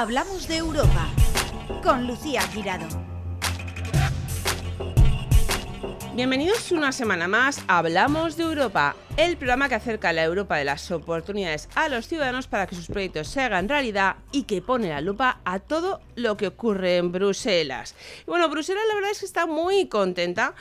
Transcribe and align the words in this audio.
Hablamos 0.00 0.48
de 0.48 0.56
Europa 0.56 1.10
con 1.82 2.06
Lucía 2.06 2.40
Girado. 2.40 2.88
Bienvenidos 6.14 6.72
una 6.72 6.90
semana 6.90 7.28
más 7.28 7.62
a 7.68 7.76
Hablamos 7.76 8.38
de 8.38 8.44
Europa, 8.44 8.96
el 9.18 9.36
programa 9.36 9.68
que 9.68 9.74
acerca 9.74 10.14
la 10.14 10.24
Europa 10.24 10.56
de 10.56 10.64
las 10.64 10.90
oportunidades 10.90 11.68
a 11.74 11.90
los 11.90 12.08
ciudadanos 12.08 12.46
para 12.46 12.66
que 12.66 12.76
sus 12.76 12.86
proyectos 12.86 13.28
se 13.28 13.42
hagan 13.42 13.68
realidad 13.68 14.16
y 14.32 14.44
que 14.44 14.62
pone 14.62 14.88
la 14.88 15.02
lupa 15.02 15.40
a 15.44 15.58
todo 15.58 16.00
lo 16.16 16.38
que 16.38 16.46
ocurre 16.46 16.96
en 16.96 17.12
Bruselas. 17.12 17.94
Y 18.22 18.30
bueno, 18.30 18.48
Bruselas 18.48 18.84
la 18.88 18.94
verdad 18.94 19.10
es 19.10 19.20
que 19.20 19.26
está 19.26 19.44
muy 19.44 19.86
contenta 19.88 20.54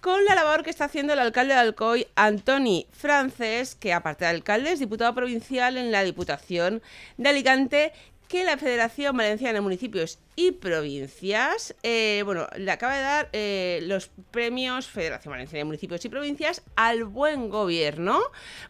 con 0.00 0.24
la 0.26 0.34
labor 0.34 0.62
que 0.62 0.70
está 0.70 0.84
haciendo 0.84 1.14
el 1.14 1.18
alcalde 1.18 1.54
de 1.54 1.60
Alcoy, 1.60 2.06
Antoni 2.14 2.86
Frances, 2.92 3.74
que 3.74 3.92
aparte 3.92 4.26
de 4.26 4.32
alcalde 4.32 4.70
es 4.70 4.78
diputado 4.78 5.14
provincial 5.14 5.78
en 5.78 5.90
la 5.90 6.04
Diputación 6.04 6.82
de 7.16 7.28
Alicante 7.30 7.92
que 8.34 8.42
la 8.42 8.58
Federación 8.58 9.16
Valenciana 9.16 9.54
de 9.54 9.60
Municipios 9.60 10.18
y 10.36 10.52
Provincias, 10.52 11.74
eh, 11.82 12.22
bueno, 12.24 12.46
le 12.56 12.70
acaba 12.70 12.96
de 12.96 13.02
dar 13.02 13.28
eh, 13.32 13.80
los 13.82 14.10
premios 14.30 14.86
Federación 14.86 15.32
Valenciana 15.32 15.58
de 15.58 15.64
Municipios 15.64 16.04
y 16.04 16.08
Provincias 16.08 16.62
al 16.76 17.04
buen 17.04 17.48
gobierno, 17.48 18.20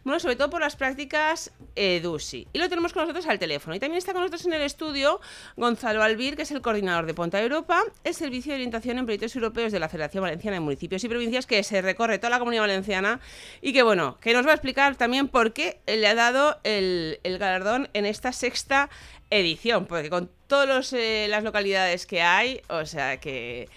bueno, 0.03 0.19
sobre 0.19 0.35
todo 0.35 0.49
por 0.49 0.61
las 0.61 0.75
prácticas 0.75 1.51
EDUSI. 1.75 2.47
Y 2.53 2.59
lo 2.59 2.69
tenemos 2.69 2.93
con 2.93 3.03
nosotros 3.03 3.25
al 3.27 3.39
teléfono. 3.39 3.75
Y 3.75 3.79
también 3.79 3.97
está 3.97 4.13
con 4.13 4.21
nosotros 4.21 4.45
en 4.45 4.53
el 4.53 4.61
estudio 4.61 5.19
Gonzalo 5.57 6.03
Albir, 6.03 6.35
que 6.35 6.43
es 6.43 6.51
el 6.51 6.61
coordinador 6.61 7.05
de 7.05 7.13
Ponta 7.13 7.41
Europa, 7.41 7.83
el 8.03 8.13
Servicio 8.13 8.51
de 8.51 8.57
Orientación 8.57 8.99
en 8.99 9.05
Proyectos 9.05 9.35
Europeos 9.35 9.71
de 9.71 9.79
la 9.79 9.89
Federación 9.89 10.21
Valenciana 10.21 10.55
de 10.55 10.61
Municipios 10.61 11.03
y 11.03 11.09
Provincias, 11.09 11.47
que 11.47 11.63
se 11.63 11.81
recorre 11.81 12.19
toda 12.19 12.29
la 12.29 12.39
comunidad 12.39 12.63
valenciana 12.63 13.19
y 13.61 13.73
que, 13.73 13.83
bueno, 13.83 14.17
que 14.21 14.33
nos 14.33 14.45
va 14.45 14.51
a 14.51 14.55
explicar 14.55 14.95
también 14.95 15.27
por 15.27 15.53
qué 15.53 15.81
le 15.87 16.07
ha 16.07 16.15
dado 16.15 16.59
el, 16.63 17.19
el 17.23 17.37
galardón 17.37 17.89
en 17.93 18.05
esta 18.05 18.31
sexta 18.31 18.89
edición, 19.29 19.85
porque 19.87 20.09
con 20.09 20.29
todas 20.47 20.93
eh, 20.93 21.27
las 21.29 21.43
localidades 21.43 22.05
que 22.05 22.21
hay, 22.21 22.61
o 22.69 22.85
sea 22.85 23.17
que... 23.17 23.69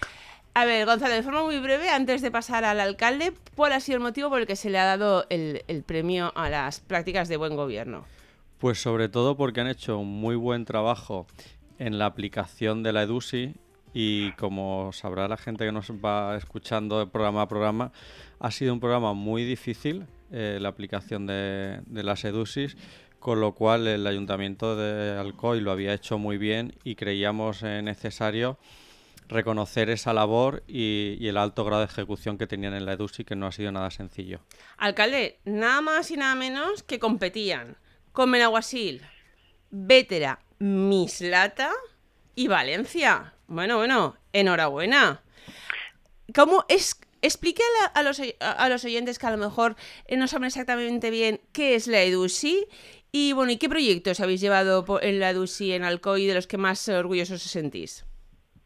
A 0.55 0.65
ver, 0.65 0.85
Gonzalo, 0.85 1.13
de 1.13 1.23
forma 1.23 1.43
muy 1.43 1.59
breve, 1.59 1.89
antes 1.89 2.21
de 2.21 2.31
pasar 2.31 2.65
al 2.65 2.79
alcalde, 2.79 3.33
¿cuál 3.55 3.71
ha 3.71 3.79
sido 3.79 3.97
el 3.97 4.03
motivo 4.03 4.29
por 4.29 4.41
el 4.41 4.47
que 4.47 4.55
se 4.55 4.69
le 4.69 4.79
ha 4.79 4.83
dado 4.83 5.25
el, 5.29 5.83
premio 5.85 6.33
a 6.35 6.49
las 6.49 6.79
prácticas 6.79 7.29
de 7.29 7.37
buen 7.37 7.55
gobierno? 7.55 8.03
Pues 8.57 8.81
sobre 8.81 9.07
todo 9.09 9.37
porque 9.37 9.61
han 9.61 9.67
hecho 9.67 9.99
un 9.99 10.09
muy 10.09 10.35
buen 10.35 10.65
trabajo 10.65 11.27
en 11.77 11.97
la 11.97 12.07
aplicación 12.07 12.83
de 12.83 12.91
la 12.91 13.03
EDUSI 13.03 13.55
y 13.93 14.31
como 14.33 14.91
sabrá 14.91 15.27
la 15.27 15.37
gente 15.37 15.65
que 15.65 15.71
nos 15.71 15.91
va 15.91 16.35
escuchando 16.35 16.99
de 16.99 17.07
programa 17.07 17.43
a 17.43 17.47
programa, 17.47 17.91
ha 18.39 18.51
sido 18.51 18.73
un 18.73 18.79
programa 18.79 19.13
muy 19.13 19.45
difícil 19.45 20.07
eh, 20.31 20.57
la 20.59 20.69
aplicación 20.69 21.25
de, 21.25 21.79
de 21.85 22.03
las 22.03 22.25
EDUSIS 22.25 22.75
con 23.19 23.41
lo 23.41 23.53
cual 23.53 23.87
el 23.87 24.07
ayuntamiento 24.07 24.75
de 24.75 25.17
Alcoy 25.17 25.61
lo 25.61 25.71
había 25.71 25.93
hecho 25.93 26.17
muy 26.17 26.37
bien 26.37 26.75
y 26.83 26.95
creíamos 26.95 27.63
necesario 27.63 28.57
reconocer 29.29 29.89
esa 29.89 30.13
labor 30.13 30.63
y, 30.67 31.27
el 31.27 31.37
alto 31.37 31.63
grado 31.63 31.81
de 31.81 31.87
ejecución 31.87 32.37
que 32.37 32.47
tenían 32.47 32.73
en 32.73 32.85
la 32.85 32.93
EDUSI, 32.93 33.23
que 33.23 33.35
no 33.35 33.47
ha 33.47 33.51
sido 33.51 33.71
nada 33.71 33.91
sencillo. 33.91 34.41
Alcalde, 34.77 35.39
nada 35.45 35.81
más 35.81 36.11
y 36.11 36.17
nada 36.17 36.35
menos 36.35 36.83
que 36.83 36.99
competían 36.99 37.77
con 38.11 38.31
Menaguasil, 38.31 39.01
Vétera, 39.69 40.39
Mislata 40.57 41.71
y 42.35 42.47
Valencia. 42.47 43.35
Bueno, 43.47 43.77
bueno, 43.77 44.17
enhorabuena. 44.33 45.21
¿Cómo 46.33 46.65
es 46.67 46.99
Explique 47.21 47.61
a, 47.93 48.01
los, 48.01 48.21
a, 48.39 48.69
los, 48.69 48.85
oyentes 48.85 49.19
que 49.19 49.27
a 49.27 49.31
lo 49.31 49.37
mejor 49.37 49.75
eh, 50.05 50.15
no 50.15 50.29
saben 50.29 50.47
exactamente 50.47 51.09
bien 51.09 51.41
qué 51.51 51.75
es 51.75 51.87
la 51.87 52.01
EDUSI 52.01 52.65
y 53.11 53.33
bueno, 53.33 53.51
¿y 53.51 53.57
qué 53.57 53.69
proyectos 53.69 54.19
habéis 54.19 54.41
llevado 54.41 54.85
en 55.01 55.19
la 55.19 55.31
EDUSI 55.31 55.73
en 55.73 55.83
Alcoy 55.83 56.27
de 56.27 56.35
los 56.35 56.47
que 56.47 56.57
más 56.57 56.87
orgullosos 56.89 57.43
os 57.43 57.51
sentís? 57.51 58.05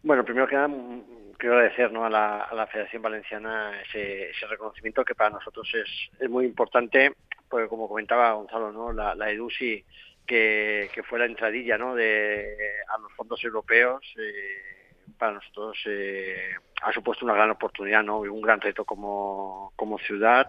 Bueno, 0.02 0.25
primero 0.25 0.47
que 0.47 0.55
nada, 0.55 0.67
mm, 0.67 1.33
quiero 1.38 1.55
agradecer 1.55 1.91
¿no? 1.91 2.05
a, 2.05 2.09
la, 2.09 2.67
Federación 2.71 3.02
Valenciana 3.02 3.81
ese, 3.81 4.31
reconocimiento 4.49 5.05
que 5.05 5.16
para 5.16 5.30
nosotros 5.30 5.70
es, 5.73 5.89
es, 6.20 6.30
muy 6.30 6.45
importante, 6.45 7.14
porque 7.49 7.67
como 7.67 7.87
comentaba 7.87 8.33
Gonzalo, 8.33 8.71
¿no? 8.71 8.92
la, 8.92 9.15
la 9.15 9.31
EDUSI 9.31 9.83
que, 10.26 10.89
que, 10.93 11.04
fue 11.04 11.20
la 11.20 11.25
entradilla 11.25 11.77
¿no? 11.77 11.95
de, 11.95 12.55
a 12.89 12.98
los 12.98 13.11
fondos 13.14 13.43
europeos. 13.43 14.04
Eh, 14.17 14.73
para 15.17 15.33
nosotros 15.33 15.77
eh, 15.86 16.55
ha 16.81 16.91
supuesto 16.91 17.25
una 17.25 17.33
gran 17.33 17.49
oportunidad, 17.52 18.03
¿no? 18.03 18.19
un 18.19 18.41
gran 18.41 18.59
reto 18.59 18.83
como, 18.86 19.73
como 19.75 19.97
ciudad 19.99 20.47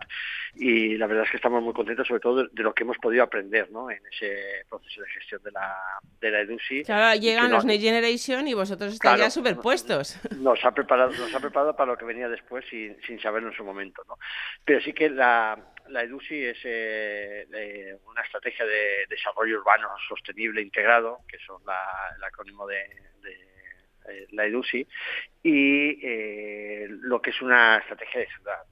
y 0.54 0.96
la 0.96 1.06
verdad 1.06 1.24
es 1.24 1.30
que 1.30 1.36
estamos 1.36 1.62
muy 1.62 1.72
contentos 1.72 2.06
sobre 2.06 2.20
todo 2.20 2.44
de, 2.44 2.62
lo 2.62 2.74
que 2.74 2.82
hemos 2.82 2.98
podido 2.98 3.22
aprender 3.22 3.70
¿no? 3.70 3.90
en 3.90 4.00
ese 4.12 4.64
proceso 4.68 5.00
de 5.02 5.08
gestión 5.08 5.42
de 5.42 5.52
la, 5.52 5.76
de 6.20 6.30
la 6.30 6.40
EDUSI. 6.40 6.84
Claro, 6.84 7.20
llegan 7.20 7.50
los 7.50 7.64
Next 7.64 7.82
Generation 7.82 8.48
y 8.48 8.54
vosotros 8.54 8.94
estáis 8.94 9.20
ya 9.20 9.30
superpuestos. 9.30 10.18
Nos 10.38 10.64
ha, 10.64 10.72
preparado, 10.72 11.10
nos 11.12 11.34
ha 11.34 11.40
preparado 11.40 11.76
para 11.76 11.92
lo 11.92 11.98
que 11.98 12.04
venía 12.04 12.28
después 12.28 12.64
sin, 12.68 13.00
sin 13.02 13.20
saberlo 13.20 13.48
en 13.48 13.56
su 13.56 13.64
momento. 13.64 14.02
¿no? 14.08 14.18
Pero 14.64 14.80
sí 14.80 14.92
que 14.92 15.08
la, 15.10 15.56
la 15.88 16.02
EDUSI 16.02 16.44
es 16.46 16.58
eh, 16.64 17.96
una 18.06 18.22
estrategia 18.22 18.64
de 18.64 19.06
desarrollo 19.08 19.58
urbano 19.58 19.88
sostenible 20.08 20.62
integrado, 20.62 21.20
que 21.28 21.38
son 21.38 21.62
el 21.62 22.24
acrónimo 22.24 22.66
de 22.66 22.82
eh, 22.82 23.53
la 24.32 24.46
EDUSI, 24.46 24.86
y 25.42 25.98
eh, 26.02 26.86
lo 26.88 27.20
que 27.20 27.30
es 27.30 27.42
una 27.42 27.78
estrategia 27.78 28.20
de 28.20 28.26
ciudad. 28.28 28.62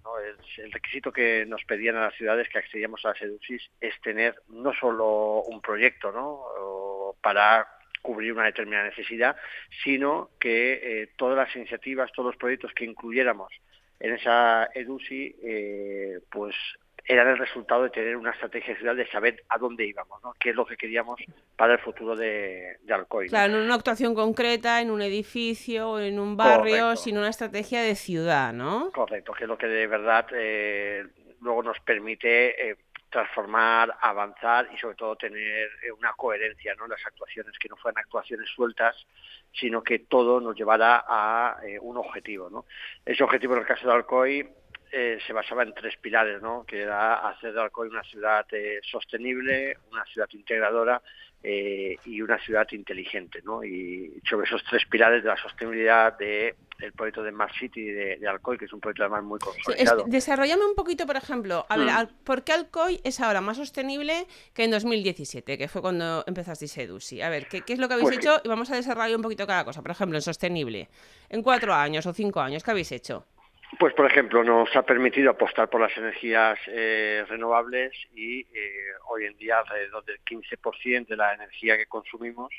El, 0.59 0.73
requisito 0.73 1.13
que 1.13 1.45
nos 1.47 1.65
pedían 1.65 1.97
a 1.97 2.07
las 2.07 2.15
ciudades 2.15 2.49
que 2.49 2.59
accedíamos 2.59 3.05
a 3.05 3.09
las 3.09 3.23
EDUSIS 3.23 3.71
es 3.81 4.01
tener 4.01 4.35
no 4.49 4.73
solo 4.75 5.43
un 5.43 5.61
proyecto 5.61 6.13
¿no? 6.13 7.15
para 7.21 7.67
cubrir 8.01 8.33
una 8.33 8.45
determinada 8.45 8.89
necesidad, 8.89 9.37
sino 9.85 10.31
que 10.41 10.73
eh, 10.83 11.11
todas 11.17 11.37
las 11.37 11.55
iniciativas, 11.57 12.13
todos 12.13 12.33
los 12.33 12.37
proyectos 12.37 12.73
que 12.73 12.85
incluyéramos 12.85 13.53
en 14.01 14.15
esa 14.15 14.69
EDUSI, 14.75 15.37
pues 16.29 16.57
era 17.05 17.29
el 17.31 17.39
resultado 17.39 17.85
de 17.85 17.91
tener 17.91 18.17
una 18.17 18.31
estrategia 18.31 18.77
ciudad 18.77 18.95
de 18.95 19.09
saber 19.09 19.43
a 19.49 19.59
dónde 19.59 19.87
íbamos, 19.87 20.23
¿no? 20.23 20.35
qué 20.39 20.51
es 20.51 20.57
lo 20.57 20.65
que 20.65 20.77
queríamos 20.77 21.21
para 21.57 21.75
el 21.75 21.79
futuro 21.81 22.15
de, 22.15 22.79
de 22.83 22.95
Alcoy. 22.95 23.29
Claro, 23.29 23.55
no 23.55 23.65
una 23.65 23.75
actuación 23.75 24.15
concreta 24.15 24.81
en 24.81 24.91
un 24.91 25.03
edificio 25.03 25.91
o 25.91 25.99
en 25.99 26.19
un 26.21 26.37
barrio, 26.37 26.97
sino 26.97 27.21
una 27.21 27.31
estrategia 27.31 27.83
de 27.83 27.95
ciudad, 27.95 28.53
¿no? 28.53 28.91
Correcto, 28.93 29.33
que 29.33 29.45
es 29.45 29.49
lo 29.49 29.59
que 29.59 29.67
de 29.67 29.87
verdad 29.87 30.27
eh, 30.33 31.05
luego 31.41 31.63
nos 31.63 31.81
permite 31.81 32.71
eh, 32.71 32.77
transformar, 33.11 33.95
avanzar 34.01 34.69
y 34.73 34.79
sobre 34.79 34.95
todo 34.95 35.17
tener 35.17 35.71
eh, 35.83 35.91
una 35.93 36.13
coherencia 36.13 36.75
¿no? 36.77 36.87
las 36.87 37.05
actuaciones, 37.05 37.59
que 37.59 37.69
no 37.69 37.77
fueran 37.77 38.03
actuaciones 38.03 38.49
sueltas, 38.49 38.97
sino 39.53 39.83
que 39.83 39.99
todo 39.99 40.41
nos 40.41 40.57
llevara 40.57 41.05
a 41.07 41.59
un 41.83 41.97
objetivo. 41.99 42.49
¿no? 42.49 42.65
Ese 43.05 43.23
objetivo 43.23 43.55
en 43.55 43.61
el 43.61 43.67
caso 43.67 43.87
de 43.87 43.93
Alcoy 43.93 44.49
eh, 44.95 45.19
se 45.27 45.33
basaba 45.33 45.63
en 45.63 45.73
tres 45.73 45.97
pilares, 45.97 46.43
¿no? 46.43 46.65
que 46.67 46.83
era 46.83 47.27
hacer 47.27 47.55
de 47.55 47.63
Alcoy 47.63 47.89
una 47.89 48.03
ciudad 48.03 48.45
eh, 48.53 48.79
sostenible, 48.83 49.79
una 49.91 50.05
ciudad 50.05 50.29
integradora 50.33 51.01
eh, 51.43 51.97
y 52.05 52.21
una 52.21 52.39
ciudad 52.39 52.67
inteligente. 52.73 53.41
¿no? 53.43 53.65
Y 53.65 54.21
sobre 54.29 54.47
esos 54.47 54.63
tres 54.69 54.85
pilares 54.85 55.23
de 55.23 55.31
la 55.31 55.37
sostenibilidad 55.39 56.19
del 56.19 56.55
proyecto 56.95 57.23
de 57.23 57.31
Smart 57.31 57.55
City 57.55 57.85
de, 57.85 58.29
Alcoy, 58.29 58.59
que 58.59 58.67
es 58.67 58.73
un 58.75 58.81
proyecto 58.81 59.05
además 59.05 59.25
muy 59.25 59.39
consolidado. 59.39 60.05
desarrollame 60.07 60.67
un 60.67 60.75
poquito, 60.75 61.07
por 61.07 61.17
ejemplo, 61.17 61.65
a 61.71 61.79
ver, 61.79 61.89
mm. 61.89 62.25
¿por 62.25 62.45
qué 62.45 62.53
Alcoy 62.53 63.01
es 63.03 63.19
ahora 63.21 63.41
más 63.41 63.57
sostenible 63.57 64.27
que 64.53 64.65
en 64.65 64.73
2017, 64.73 65.57
que 65.57 65.69
fue 65.69 65.81
cuando 65.81 66.23
empezasteis 66.27 66.77
Edusi? 66.77 67.23
A 67.23 67.31
ver, 67.31 67.49
¿qué, 67.49 67.63
es 67.67 67.79
lo 67.79 67.89
que 67.89 67.95
habéis 67.95 68.11
pues 68.11 68.19
hecho? 68.19 68.43
Y 68.45 68.49
vamos 68.49 68.71
a 68.71 68.77
desarrollar 68.77 69.17
un 69.17 69.23
poquito 69.23 69.47
cada 69.47 69.65
cosa. 69.65 69.81
Por 69.81 69.93
ejemplo, 69.93 70.19
en 70.19 70.23
sostenible, 70.23 70.91
en 71.31 71.43
cuatro 71.43 71.73
años 71.73 72.05
o 72.05 72.13
cinco 72.13 72.41
años, 72.41 72.63
¿qué 72.63 72.73
habéis 72.73 72.93
hecho? 72.93 73.25
Pues, 73.79 73.95
por 73.95 74.07
ejemplo, 74.07 74.45
nos 74.45 74.75
ha 74.77 74.83
permitido 74.83 75.31
apostar 75.31 75.69
por 75.69 75.81
las 75.81 75.97
energías 75.97 76.59
eh, 76.67 77.25
renovables 77.29 77.93
y 78.15 78.41
eh, 78.41 78.47
hoy 79.09 79.25
en 79.25 79.37
día 79.39 79.59
alrededor 79.59 80.05
del 80.05 80.21
15% 80.25 81.07
de 81.07 81.17
la 81.17 81.35
energía 81.35 81.77
que 81.77 81.87
consumimos 81.87 82.53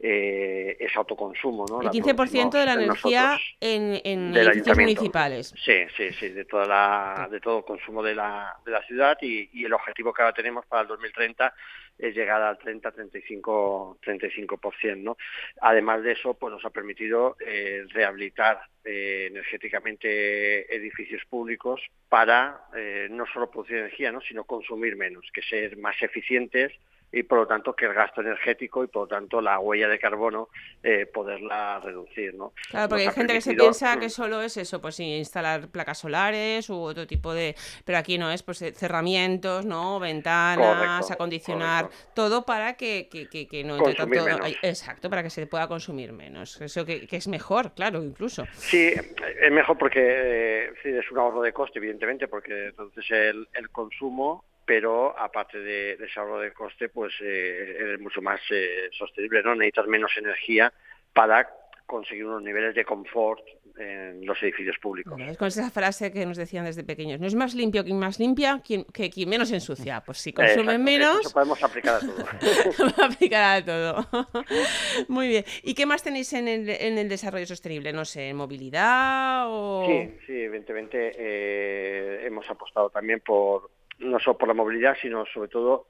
eh, 0.00 0.76
es 0.78 0.94
autoconsumo. 0.96 1.64
¿no? 1.68 1.82
El 1.82 1.88
15% 1.88 2.50
de 2.50 2.66
la 2.66 2.74
energía 2.74 3.38
en, 3.60 4.00
en 4.04 4.36
edificios 4.36 4.78
municipales. 4.78 5.54
Sí, 5.56 5.86
sí, 5.96 6.12
sí, 6.12 6.28
de, 6.28 6.44
toda 6.44 6.66
la, 6.66 7.28
de 7.30 7.40
todo 7.40 7.64
consumo 7.64 8.02
de 8.02 8.14
la, 8.14 8.54
de 8.64 8.70
la 8.70 8.82
ciudad 8.82 9.18
y, 9.22 9.50
y 9.52 9.64
el 9.64 9.72
objetivo 9.72 10.12
que 10.12 10.22
ahora 10.22 10.34
tenemos 10.34 10.66
para 10.66 10.82
el 10.82 10.88
2030 10.88 11.52
es 11.98 12.14
llegar 12.14 12.40
al 12.42 12.58
30-35%. 12.58 13.98
35%, 14.00 14.96
¿no? 15.02 15.16
Además 15.60 16.02
de 16.02 16.12
eso, 16.12 16.34
pues 16.34 16.52
nos 16.52 16.64
ha 16.64 16.70
permitido 16.70 17.36
eh, 17.44 17.84
rehabilitar 17.88 18.60
eh, 18.84 19.26
energéticamente 19.30 20.74
edificios 20.74 21.22
públicos 21.28 21.80
para 22.08 22.62
eh, 22.76 23.08
no 23.10 23.26
solo 23.26 23.50
producir 23.50 23.78
energía, 23.78 24.12
¿no? 24.12 24.20
sino 24.20 24.44
consumir 24.44 24.96
menos, 24.96 25.26
que 25.32 25.42
ser 25.42 25.76
más 25.76 26.00
eficientes 26.02 26.72
y 27.10 27.22
por 27.22 27.38
lo 27.38 27.46
tanto 27.46 27.74
que 27.74 27.86
el 27.86 27.94
gasto 27.94 28.20
energético 28.20 28.84
y 28.84 28.86
por 28.86 29.02
lo 29.02 29.08
tanto 29.08 29.40
la 29.40 29.58
huella 29.58 29.88
de 29.88 29.98
carbono 29.98 30.48
eh, 30.82 31.06
poderla 31.06 31.80
reducir. 31.80 32.34
¿no? 32.34 32.52
Claro, 32.70 32.88
porque 32.88 33.06
hay 33.06 33.14
gente 33.14 33.32
que 33.32 33.40
se 33.40 33.54
piensa 33.54 33.98
que 33.98 34.10
solo 34.10 34.42
es 34.42 34.56
eso, 34.56 34.80
pues 34.80 35.00
instalar 35.00 35.68
placas 35.68 35.98
solares 35.98 36.68
u 36.68 36.76
otro 36.76 37.06
tipo 37.06 37.32
de... 37.32 37.54
Pero 37.84 37.98
aquí 37.98 38.18
no 38.18 38.30
es, 38.30 38.42
pues 38.42 38.60
eh, 38.62 38.72
cerramientos, 38.72 39.64
¿no? 39.64 39.98
Ventanas, 40.00 41.10
acondicionar, 41.10 41.88
todo 42.14 42.44
para 42.44 42.74
que, 42.74 43.08
que, 43.08 43.28
que, 43.28 43.64
no 43.64 43.76
entre 43.76 43.94
tanto... 43.94 44.46
Exacto, 44.62 45.08
para 45.08 45.22
que 45.22 45.30
se 45.30 45.46
pueda 45.46 45.66
consumir 45.66 46.12
menos. 46.12 46.60
Eso 46.60 46.84
que, 46.84 47.08
es 47.10 47.28
mejor, 47.28 47.72
claro, 47.74 48.02
incluso. 48.02 48.46
Sí, 48.52 48.92
es 49.40 49.52
mejor 49.52 49.78
porque 49.78 50.00
eh, 50.00 50.72
es 50.84 51.10
un 51.10 51.18
ahorro 51.18 51.42
de 51.42 51.52
coste, 51.52 51.78
evidentemente, 51.78 52.28
porque 52.28 52.66
entonces 52.66 53.10
el, 53.10 53.48
el 53.54 53.70
consumo 53.70 54.44
pero 54.68 55.18
aparte 55.18 55.58
de, 55.58 55.92
ese 55.94 56.20
ahorro 56.20 56.40
de 56.40 56.52
coste, 56.52 56.90
pues 56.90 57.14
eh, 57.22 57.94
es 57.94 58.00
mucho 58.00 58.20
más 58.20 58.38
eh, 58.50 58.90
sostenible, 58.92 59.42
¿no? 59.42 59.54
Necesitas 59.54 59.86
menos 59.86 60.14
energía 60.18 60.70
para 61.14 61.48
conseguir 61.86 62.26
unos 62.26 62.42
niveles 62.42 62.74
de 62.74 62.84
confort 62.84 63.40
en 63.78 64.26
los 64.26 64.42
edificios 64.42 64.76
públicos. 64.78 65.18
es 65.18 65.38
con 65.38 65.48
esa 65.48 65.70
frase 65.70 66.12
que 66.12 66.26
nos 66.26 66.36
decían 66.36 66.66
desde 66.66 66.84
pequeños, 66.84 67.18
no 67.18 67.26
es 67.26 67.34
más 67.34 67.54
limpio 67.54 67.82
quien 67.82 67.98
más 67.98 68.18
limpia 68.18 68.60
quien, 68.62 68.84
que 68.84 69.08
quien 69.08 69.30
menos 69.30 69.50
ensucia. 69.52 70.02
Pues 70.04 70.18
si 70.18 70.34
consumen 70.34 70.84
menos... 70.84 71.20
Eso 71.20 71.30
podemos 71.30 71.62
aplicar 71.62 71.94
a 71.94 72.00
todo. 72.00 72.94
aplicar 73.02 73.62
a 73.62 73.64
todo. 73.64 74.06
Muy 75.08 75.28
bien. 75.28 75.44
¿Y 75.62 75.72
qué 75.72 75.86
más 75.86 76.02
tenéis 76.02 76.30
en 76.34 76.46
el, 76.46 76.68
en 76.68 76.98
el 76.98 77.08
desarrollo 77.08 77.46
sostenible? 77.46 77.90
No 77.94 78.04
sé, 78.04 78.34
movilidad 78.34 79.46
o...? 79.46 79.86
Sí, 79.86 80.18
sí, 80.26 80.42
evidentemente 80.42 81.14
eh, 81.16 82.26
hemos 82.26 82.50
apostado 82.50 82.90
también 82.90 83.20
por, 83.20 83.70
no 83.98 84.18
solo 84.20 84.38
por 84.38 84.48
la 84.48 84.54
movilidad, 84.54 84.96
sino 85.00 85.24
sobre 85.26 85.48
todo 85.48 85.86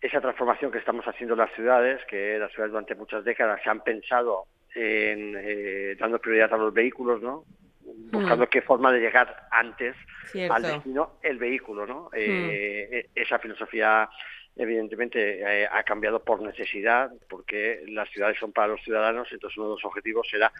esa 0.00 0.20
transformación 0.20 0.70
que 0.70 0.78
estamos 0.78 1.04
haciendo 1.06 1.34
en 1.34 1.40
las 1.40 1.52
ciudades, 1.54 2.04
que 2.08 2.38
las 2.38 2.50
ciudades 2.52 2.72
durante 2.72 2.94
muchas 2.94 3.24
décadas 3.24 3.60
se 3.62 3.70
han 3.70 3.82
pensado 3.82 4.44
en 4.74 5.34
eh, 5.38 5.96
dando 5.98 6.18
prioridad 6.18 6.52
a 6.52 6.58
los 6.58 6.72
vehículos, 6.72 7.22
¿no? 7.22 7.44
buscando 8.10 8.44
mm. 8.44 8.48
qué 8.48 8.62
forma 8.62 8.92
de 8.92 9.00
llegar 9.00 9.48
antes 9.50 9.96
al 10.50 10.62
destino 10.62 11.12
el 11.22 11.38
vehículo, 11.38 11.86
¿no? 11.86 12.10
Eh, 12.12 12.28
mm. 12.28 12.94
e, 12.94 13.22
esa 13.22 13.38
filosofía 13.38 14.08
evidentemente 14.56 15.40
eh, 15.40 15.68
ha 15.70 15.82
cambiado 15.82 16.22
por 16.24 16.40
necesidad, 16.40 17.10
porque 17.28 17.84
las 17.88 18.08
ciudades 18.10 18.38
son 18.38 18.52
para 18.52 18.68
los 18.68 18.82
ciudadanos, 18.82 19.28
entonces 19.30 19.56
uno 19.58 19.68
de 19.68 19.74
los 19.74 19.84
objetivos 19.84 20.26
será 20.30 20.52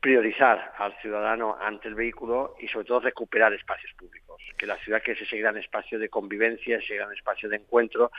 priorizar 0.00 0.72
al 0.78 0.96
ciudadano 1.00 1.56
ante 1.60 1.88
el 1.88 1.94
vehículo 1.94 2.54
y 2.60 2.68
sobre 2.68 2.86
todo 2.86 3.00
recuperar 3.00 3.52
espacios 3.54 3.92
públicos, 3.94 4.40
que 4.56 4.66
la 4.66 4.76
ciudad 4.78 5.02
que 5.02 5.12
es 5.12 5.20
ese 5.20 5.38
gran 5.38 5.56
espacio 5.56 5.98
de 5.98 6.08
convivencia, 6.08 6.78
ese 6.78 6.96
gran 6.96 7.12
espacio 7.12 7.48
de 7.48 7.56
encuentro, 7.56 8.10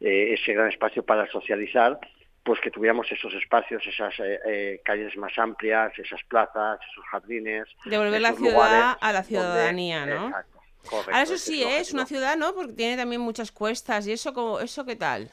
eh, 0.00 0.34
ese 0.34 0.54
gran 0.54 0.68
espacio 0.68 1.04
para 1.04 1.26
socializar, 1.30 1.98
pues 2.42 2.60
que 2.60 2.70
tuviéramos 2.70 3.10
esos 3.10 3.34
espacios, 3.34 3.84
esas 3.86 4.14
eh, 4.20 4.38
eh, 4.46 4.80
calles 4.84 5.16
más 5.16 5.36
amplias, 5.36 5.92
esas 5.98 6.22
plazas, 6.24 6.78
esos 6.92 7.04
jardines. 7.06 7.66
Devolver 7.84 8.20
la 8.20 8.32
ciudad 8.32 8.96
a 9.00 9.12
la 9.12 9.22
ciudadanía, 9.24 10.06
¿no? 10.06 10.28
Exacto, 10.28 10.55
Ahora 10.92 11.22
eso 11.22 11.38
sí, 11.38 11.62
es 11.62 11.92
una 11.92 12.06
ciudad, 12.06 12.36
¿no? 12.36 12.54
Porque 12.54 12.72
tiene 12.72 12.96
también 12.96 13.20
muchas 13.20 13.52
cuestas 13.52 14.06
y 14.06 14.12
eso, 14.12 14.60
¿eso 14.60 14.84
qué 14.84 14.96
tal? 14.96 15.32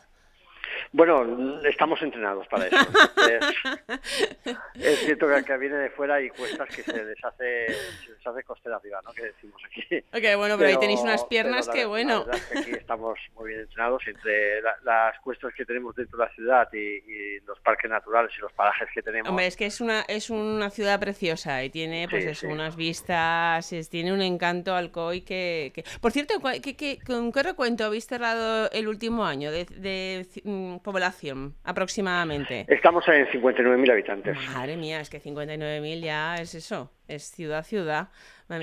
Bueno, 0.93 1.59
estamos 1.63 1.99
entrenados 2.03 2.47
para 2.47 2.67
eso. 2.67 2.77
es, 4.75 4.99
cierto 4.99 5.27
que, 5.27 5.43
que 5.43 5.57
viene 5.57 5.75
de 5.77 5.89
fuera 5.89 6.21
y 6.21 6.29
cuestas 6.29 6.69
que 6.69 6.83
se 6.83 7.03
les 7.03 7.25
hace, 7.25 7.73
se 8.05 8.11
les 8.11 8.27
hace 8.27 8.43
costera 8.43 8.75
arriba, 8.75 8.99
¿no? 9.03 9.11
Que 9.11 9.23
decimos 9.23 9.59
aquí. 9.65 9.81
Ok, 10.13 10.37
bueno, 10.37 10.55
pero, 10.55 10.69
ahí 10.69 10.77
tenéis 10.77 10.99
unas 11.01 11.25
piernas 11.25 11.67
que, 11.67 11.85
bueno. 11.85 12.25
La 12.27 12.39
que 12.39 12.59
aquí 12.59 12.71
estamos 12.73 13.17
muy 13.33 13.49
bien 13.49 13.61
entrenados 13.61 14.03
entre 14.05 14.61
las 14.83 15.19
cuestas 15.21 15.51
que 15.55 15.65
tenemos 15.65 15.95
dentro 15.95 16.19
de 16.19 16.25
la 16.25 16.31
ciudad 16.35 16.69
y, 16.71 17.39
los 17.47 17.59
parques 17.61 17.89
naturales 17.89 18.31
y 18.37 18.41
los 18.41 18.53
parajes 18.53 18.87
que 18.93 19.01
tenemos. 19.01 19.27
Hombre, 19.27 19.47
es 19.47 19.57
que 19.57 19.65
es 19.65 19.81
una, 19.81 20.01
es 20.01 20.29
una 20.29 20.69
ciudad 20.69 20.99
preciosa 20.99 21.63
y 21.63 21.71
tiene, 21.71 22.07
pues, 22.07 22.43
unas 22.43 22.75
vistas, 22.75 23.67
tiene 23.89 24.13
un 24.13 24.21
encanto 24.21 24.75
Alcoy 24.75 25.21
que, 25.21 25.71
que... 25.73 25.83
Por 25.99 26.11
cierto, 26.11 26.35
¿qué, 26.61 26.99
¿con 27.03 27.31
qué 27.31 27.41
recuento 27.43 27.83
habéis 27.83 28.05
cerrado 28.05 28.69
el 28.71 28.87
último 28.87 29.25
año 29.25 29.51
de, 29.51 29.65
de 29.65 30.27
mm, 30.43 30.82
población 30.83 31.55
aproximadamente? 31.63 32.65
Estamos 32.67 33.07
en 33.07 33.25
59.000 33.27 33.91
habitantes. 33.91 34.37
Madre 34.53 34.77
mía, 34.77 34.99
es 34.99 35.09
que 35.09 35.21
59.000 35.21 36.01
ya 36.01 36.35
es 36.35 36.53
eso, 36.53 36.91
es 37.07 37.31
ciudad-ciudad. 37.31 38.09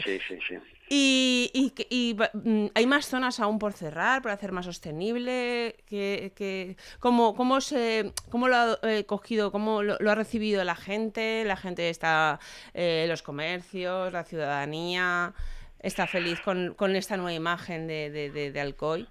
Sí, 0.05 0.21
sí, 0.29 0.39
sí. 0.47 0.57
Y, 0.89 1.73
y, 1.89 2.15
mm, 2.15 2.67
hay 2.75 2.87
más 2.87 3.07
zonas 3.07 3.41
aún 3.41 3.59
por 3.59 3.73
cerrar, 3.73 4.23
para 4.23 4.35
hacer 4.35 4.53
más 4.53 4.67
sostenible. 4.67 5.77
Que, 5.87 6.33
que, 6.35 6.77
¿cómo, 6.99 7.35
cómo, 7.35 7.61
se, 7.61 8.13
¿Cómo 8.29 8.49
lo 8.49 8.57
ha 8.57 8.79
eh, 8.83 9.05
cogido, 9.07 9.53
cómo 9.53 9.83
lo, 9.83 10.11
ha 10.11 10.15
recibido 10.15 10.63
la 10.65 10.75
gente? 10.75 11.45
La 11.45 11.57
gente 11.57 11.89
está, 11.91 12.41
eh, 12.75 13.07
los 13.09 13.23
comercios, 13.23 14.13
la 14.13 14.25
ciudadanía, 14.25 15.33
está 15.79 16.07
feliz 16.07 16.41
con, 16.41 16.75
con 16.75 16.97
esta 16.97 17.17
nueva 17.17 17.35
imagen 17.35 17.87
de, 17.87 18.11
de, 18.11 18.53
de 18.53 18.61
Alcoy. 18.61 19.09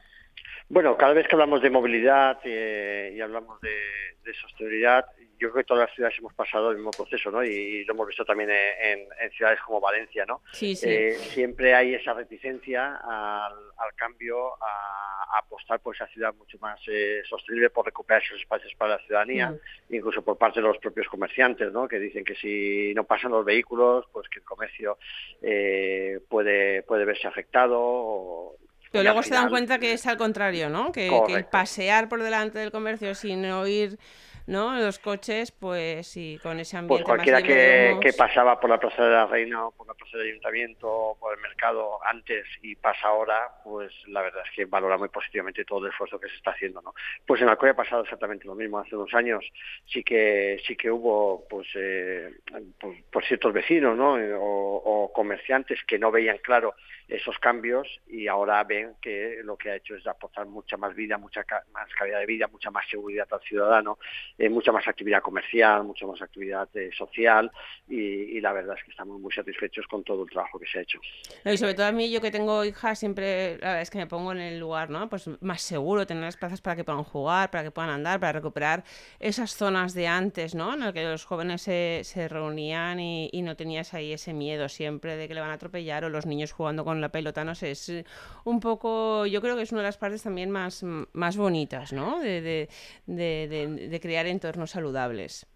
Bueno, 0.72 0.96
cada 0.98 1.14
vez 1.14 1.28
que 1.28 1.34
hablamos 1.34 1.64
de 1.64 1.72
movilidad 1.72 2.40
eh, 2.44 3.12
y 3.16 3.22
hablamos 3.22 3.60
de, 3.62 3.70
sostenibilidad, 4.40 5.08
yo 5.40 5.50
creo 5.50 5.64
que 5.64 5.68
todas 5.68 5.88
las 5.88 5.96
ciudades 5.96 6.20
hemos 6.20 6.36
pasado 6.36 6.70
el 6.70 6.78
mismo 6.78 6.92
proceso, 6.92 7.32
¿no? 7.32 7.44
Y, 7.44 7.84
lo 7.86 7.96
hemos 7.96 8.06
visto 8.06 8.24
también 8.24 8.52
en, 8.52 9.32
ciudades 9.32 9.60
como 9.66 9.82
Valencia, 9.82 10.24
¿no? 10.28 10.44
Sí, 10.52 10.76
sí. 10.76 10.88
Eh, 10.88 11.14
siempre 11.14 11.74
hay 11.74 11.96
esa 11.96 12.14
reticencia 12.14 12.98
al, 12.98 13.96
cambio, 13.96 14.54
a, 14.62 15.40
apostar 15.40 15.80
por 15.80 15.96
esa 15.96 16.06
ciudad 16.08 16.36
mucho 16.36 16.60
más 16.60 16.80
eh, 16.88 17.24
sostenible, 17.28 17.72
por 17.72 17.88
recuperar 17.88 18.22
esos 18.22 18.40
espacios 18.40 18.72
para 18.78 18.98
la 18.98 19.04
ciudadanía, 19.04 19.50
mm. 19.50 19.96
incluso 19.96 20.22
por 20.22 20.38
parte 20.38 20.62
de 20.62 20.68
los 20.68 20.78
propios 20.78 21.08
comerciantes, 21.08 21.72
¿no? 21.72 21.88
Que 21.88 21.98
dicen 21.98 22.24
que 22.24 22.36
si 22.36 22.94
no 22.94 23.04
pasan 23.06 23.32
los 23.32 23.44
vehículos, 23.44 24.06
pues 24.12 24.30
que 24.30 24.38
el 24.38 24.46
comercio 24.46 25.00
puede 26.30 26.84
puede 26.84 27.06
verse 27.06 27.28
afectado. 27.28 27.80
O, 27.82 28.56
pero 28.92 29.04
luego 29.04 29.24
se 29.24 29.34
dan 29.34 29.50
cuenta 29.50 29.80
que 29.80 29.94
es 29.94 30.06
al 30.08 30.18
contrario, 30.18 30.70
¿no? 30.70 30.92
Que, 30.92 31.10
el 31.30 31.46
pasear 31.46 32.10
por 32.10 32.22
delante 32.22 32.60
del 32.60 32.72
comercio 32.72 33.16
sin 33.16 33.46
oír 33.46 33.98
¿no? 34.50 34.76
los 34.80 34.98
coches, 34.98 35.52
pues 35.52 36.08
sí, 36.08 36.40
con 36.42 36.60
ese 36.60 36.72
pues 36.72 36.74
ambiente. 36.74 37.04
Pues 37.06 37.06
cualquiera 37.06 37.42
que, 37.44 38.14
pasaba 38.18 38.60
por 38.60 38.70
la 38.70 38.80
Plaza 38.80 39.04
de 39.04 39.12
la 39.12 39.28
Reina 39.28 39.68
o 39.68 39.72
por 39.72 39.88
la 39.88 39.94
Plaza 39.94 40.18
del 40.18 40.28
Ayuntamiento 40.30 40.92
o 40.92 41.18
por 41.18 41.36
el 41.36 41.40
mercado 41.40 42.04
antes 42.04 42.48
y 42.64 42.76
pasa 42.76 43.10
ahora, 43.10 43.48
pues 43.64 43.94
la 44.08 44.24
verdad 44.24 44.44
es 44.44 44.56
que 44.56 44.66
valora 44.66 44.98
muy 44.98 45.10
positivamente 45.10 45.66
todo 45.66 45.86
el 45.86 45.92
esfuerzo 45.92 46.20
que 46.20 46.30
se 46.30 46.36
está 46.36 46.52
haciendo, 46.52 46.82
¿no? 46.82 46.96
Pues 47.28 47.42
en 47.42 47.50
Alcoy 47.50 47.70
ha 47.70 47.76
pasado 47.76 48.02
exactamente 48.02 48.46
lo 48.46 48.56
mismo. 48.56 48.80
Hace 48.80 48.96
unos 48.96 49.14
años 49.14 49.46
sí 49.86 50.04
que 50.04 50.60
sí 50.66 50.76
que 50.76 50.90
hubo, 50.90 51.46
pues, 51.48 51.68
eh, 51.76 52.34
por, 52.80 52.96
pues, 53.12 53.28
ciertos 53.28 53.54
vecinos, 53.54 53.96
¿no? 53.96 54.16
O, 54.16 55.04
o 55.04 55.14
comerciantes 55.14 55.80
que 55.86 56.00
no 56.00 56.10
veían 56.10 56.40
claro 56.40 56.74
esos 57.10 57.40
cambios 57.40 57.88
y 58.08 58.28
ahora 58.28 58.64
ven 58.64 58.94
que 59.02 59.40
lo 59.44 59.58
que 59.58 59.72
ha 59.72 59.76
hecho 59.76 59.96
es 59.96 60.06
aportar 60.06 60.46
mucha 60.46 60.78
más 60.78 60.96
vida, 60.96 61.18
mucha 61.18 61.44
más 61.74 61.90
calidad 61.98 62.20
de 62.20 62.26
vida, 62.28 62.48
mucha 62.48 62.70
más 62.70 62.88
seguridad 62.88 63.28
al 63.32 63.42
ciudadano, 63.42 63.98
eh, 64.38 64.48
mucha 64.48 64.72
más 64.72 64.88
actividad 64.88 65.22
comercial, 65.22 65.84
mucha 65.84 66.06
más 66.06 66.22
actividad 66.22 66.70
eh, 66.76 66.92
social 66.96 67.52
y, 67.88 68.40
la 68.40 68.54
verdad 68.54 68.78
es 68.78 68.84
que 68.86 68.92
estamos 68.92 69.20
muy 69.20 69.34
satisfechos 69.34 69.86
con 69.88 70.04
todo 70.04 70.24
el 70.24 70.30
trabajo 70.30 70.58
que 70.60 70.66
se 70.66 70.80
ha 70.80 70.82
hecho. 70.82 71.00
y 71.44 71.58
sobre 71.58 71.74
todo 71.74 71.88
a 71.88 71.92
mí, 71.92 72.10
yo 72.10 72.22
que 72.22 72.32
tengo 72.32 72.64
hijas, 72.64 73.00
siempre 73.00 73.58
la 73.58 73.68
verdad 73.68 73.82
es 73.82 73.90
que 73.90 73.98
me 73.98 74.08
pongo 74.08 74.32
en 74.32 74.40
el 74.40 74.60
lugar, 74.60 74.90
¿no? 74.90 75.10
Pues 75.10 75.30
más 75.42 75.62
seguro 75.62 76.08
tener 76.08 76.24
las 76.24 76.38
plazas 76.38 76.62
para 76.62 76.76
que 76.76 76.84
puedan 76.86 77.04
jugar, 77.04 77.52
para 77.52 77.64
que 77.64 77.72
puedan 77.72 77.90
andar, 77.90 78.20
para 78.20 78.32
recuperar 78.32 78.84
esas 79.20 79.56
zonas 79.56 79.94
de 79.94 80.08
antes, 80.08 80.56
¿no? 80.56 80.74
En 80.76 80.80
las 80.80 80.94
que 80.94 81.04
los 81.04 81.26
jóvenes 81.26 81.64
se, 81.64 82.02
se 82.04 82.30
reunían 82.30 83.00
y, 83.00 83.30
y 83.34 83.42
no 83.42 83.58
tenías 83.58 83.94
ahí 83.94 84.14
ese 84.14 84.34
miedo 84.34 84.70
siempre 84.70 85.18
de 85.18 85.28
que 85.28 85.34
le 85.34 85.42
van 85.42 85.50
a 85.50 85.54
atropellar 85.54 86.06
o 86.06 86.10
los 86.10 86.26
niños 86.26 86.54
jugando 86.54 86.86
con 86.86 86.99
la 87.02 87.10
pelota, 87.10 87.44
no 87.44 87.56
sé, 87.56 87.72
es 87.72 87.92
un 88.46 88.60
poco, 88.60 89.26
yo 89.26 89.42
creo 89.42 89.56
que 89.56 89.64
es 89.64 89.72
una 89.72 89.82
de 89.82 89.88
las 89.88 89.98
partes 89.98 90.24
también 90.24 90.50
más, 90.52 90.84
más 90.84 91.38
bonitas, 91.38 91.94
¿no? 91.94 92.20
De, 92.20 92.42
de, 92.42 92.70
de, 93.06 93.88
de 93.90 94.00
crear 94.00 94.28
entornos 94.28 94.72
saludables. 94.72 95.48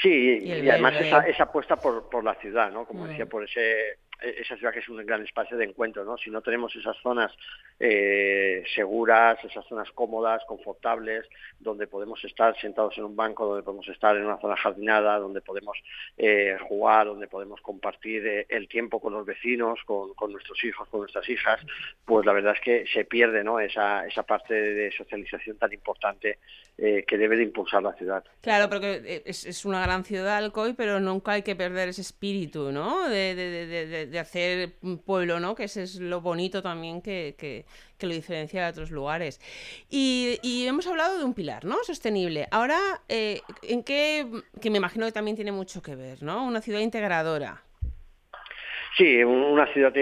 Sí, 0.00 0.38
y, 0.42 0.68
además 0.68 0.94
esa, 1.00 1.20
esa, 1.26 1.42
apuesta 1.44 1.76
por, 1.76 2.08
por 2.08 2.22
la 2.22 2.34
ciudad, 2.36 2.70
¿no? 2.70 2.86
Como 2.86 3.06
decía, 3.06 3.24
mm. 3.24 3.28
por 3.28 3.44
ese 3.44 3.98
esa 4.20 4.56
ciudad 4.56 4.72
que 4.72 4.80
es 4.80 4.88
un 4.88 5.04
gran 5.06 5.22
espacio 5.22 5.56
de 5.56 5.64
encuentro, 5.64 6.04
¿no? 6.04 6.16
Si 6.16 6.30
no 6.30 6.40
tenemos 6.40 6.74
esas 6.74 6.96
zonas 6.98 7.32
eh, 7.78 8.64
seguras, 8.74 9.38
esas 9.44 9.64
zonas 9.66 9.90
cómodas, 9.92 10.42
confortables, 10.46 11.26
donde 11.60 11.86
podemos 11.86 12.22
estar 12.24 12.58
sentados 12.60 12.98
en 12.98 13.04
un 13.04 13.16
banco, 13.16 13.46
donde 13.46 13.62
podemos 13.62 13.88
estar 13.88 14.16
en 14.16 14.24
una 14.24 14.38
zona 14.38 14.56
jardinada, 14.56 15.18
donde 15.18 15.40
podemos 15.40 15.78
eh, 16.16 16.56
jugar, 16.68 17.06
donde 17.06 17.28
podemos 17.28 17.60
compartir 17.60 18.26
eh, 18.26 18.46
el 18.48 18.68
tiempo 18.68 19.00
con 19.00 19.12
los 19.12 19.24
vecinos, 19.24 19.78
con, 19.84 20.32
nuestros 20.32 20.62
hijos, 20.64 20.88
con 20.88 21.00
nuestras 21.00 21.28
hijas, 21.28 21.60
pues 22.04 22.26
la 22.26 22.32
verdad 22.32 22.54
es 22.54 22.60
que 22.60 22.86
se 22.92 23.04
pierde, 23.04 23.44
¿no? 23.44 23.60
Esa, 23.60 24.06
esa 24.06 24.24
parte 24.24 24.54
de 24.54 24.90
socialización 24.90 25.58
tan 25.58 25.72
importante 25.72 26.38
eh, 26.80 27.04
que 27.08 27.18
debe 27.18 27.36
de 27.36 27.42
impulsar 27.42 27.82
la 27.82 27.92
ciudad. 27.94 28.22
Claro, 28.40 28.68
porque 28.68 29.22
es, 29.26 29.64
una 29.64 29.82
gran 29.82 30.04
ciudad 30.04 30.36
Alcoy, 30.36 30.74
pero 30.74 31.00
nunca 31.00 31.32
hay 31.32 31.42
que 31.42 31.56
perder 31.56 31.88
ese 31.88 32.02
espíritu, 32.02 32.70
¿no? 32.70 33.08
De, 33.08 33.34
de, 33.34 34.06
de, 34.06 34.18
hacer 34.20 34.74
pueblo, 35.04 35.40
¿no? 35.40 35.56
Que 35.56 35.64
ese 35.64 35.82
es 35.82 35.98
lo 35.98 36.20
bonito 36.20 36.62
también 36.62 37.02
que, 37.02 37.34
que, 37.36 37.64
lo 38.06 38.14
diferencia 38.14 38.62
de 38.62 38.70
otros 38.70 38.92
lugares. 38.92 39.40
Y, 39.90 40.38
y, 40.44 40.68
hemos 40.68 40.86
hablado 40.86 41.18
de 41.18 41.24
un 41.24 41.34
pilar, 41.34 41.64
¿no? 41.64 41.82
Sostenible. 41.82 42.46
Ahora, 42.52 42.78
eh, 43.08 43.40
¿en 43.64 43.82
qué? 43.82 44.28
Que 44.62 44.70
me 44.70 44.78
imagino 44.78 45.04
que 45.04 45.10
también 45.10 45.34
tiene 45.34 45.50
mucho 45.50 45.82
que 45.82 45.96
ver, 45.96 46.22
¿no? 46.22 46.46
Una 46.46 46.60
ciudad 46.60 46.78
integradora. 46.78 47.60
Sí, 48.96 49.24
una 49.24 49.66
ciudad 49.72 49.92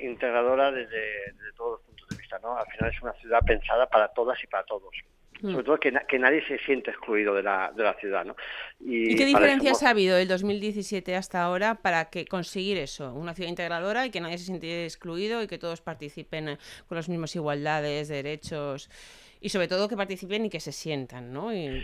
integradora 0.00 0.72
desde, 0.72 1.32
desde 1.34 1.52
todos 1.58 1.72
los 1.72 1.80
puntos 1.82 2.08
de 2.08 2.16
vista, 2.16 2.38
¿no? 2.38 2.56
Al 2.56 2.66
final 2.68 2.90
es 2.90 3.02
una 3.02 3.12
ciudad 3.12 3.40
pensada 3.44 3.86
para 3.86 4.08
todas 4.08 4.42
y 4.42 4.46
para 4.46 4.64
todos. 4.64 4.94
Mm. 5.42 5.52
sobre 5.52 5.64
todo 5.64 5.80
que, 5.80 5.92
que, 6.08 6.18
nadie 6.18 6.46
se 6.46 6.58
siente 6.58 6.90
excluido 6.90 7.34
de 7.34 7.42
la, 7.42 7.72
de 7.74 7.82
la 7.82 7.94
ciudad. 7.94 8.24
¿no? 8.24 8.36
¿Y, 8.80 9.14
qué 9.16 9.24
diferencias 9.24 9.82
ha 9.82 9.90
habido 9.90 10.16
del 10.16 10.28
2017 10.28 11.16
hasta 11.16 11.42
ahora 11.42 11.76
para 11.76 12.10
que 12.10 12.26
conseguir 12.26 12.76
eso? 12.78 13.14
Una 13.14 13.34
ciudad 13.34 13.48
integradora 13.48 14.06
y 14.06 14.10
que 14.10 14.20
nadie 14.20 14.38
se 14.38 14.44
siente 14.44 14.84
excluido 14.84 15.42
y 15.42 15.46
que 15.46 15.58
todos 15.58 15.80
participen 15.80 16.50
eh, 16.50 16.58
con 16.88 16.96
las 16.96 17.08
mismas 17.08 17.34
igualdades, 17.36 18.08
derechos 18.08 18.90
y 19.40 19.48
sobre 19.48 19.68
todo 19.68 19.88
que 19.88 19.96
participen 19.96 20.46
y 20.46 20.50
que 20.50 20.60
se 20.60 20.72
sientan 20.72 21.32
¿no? 21.32 21.54
Y, 21.54 21.82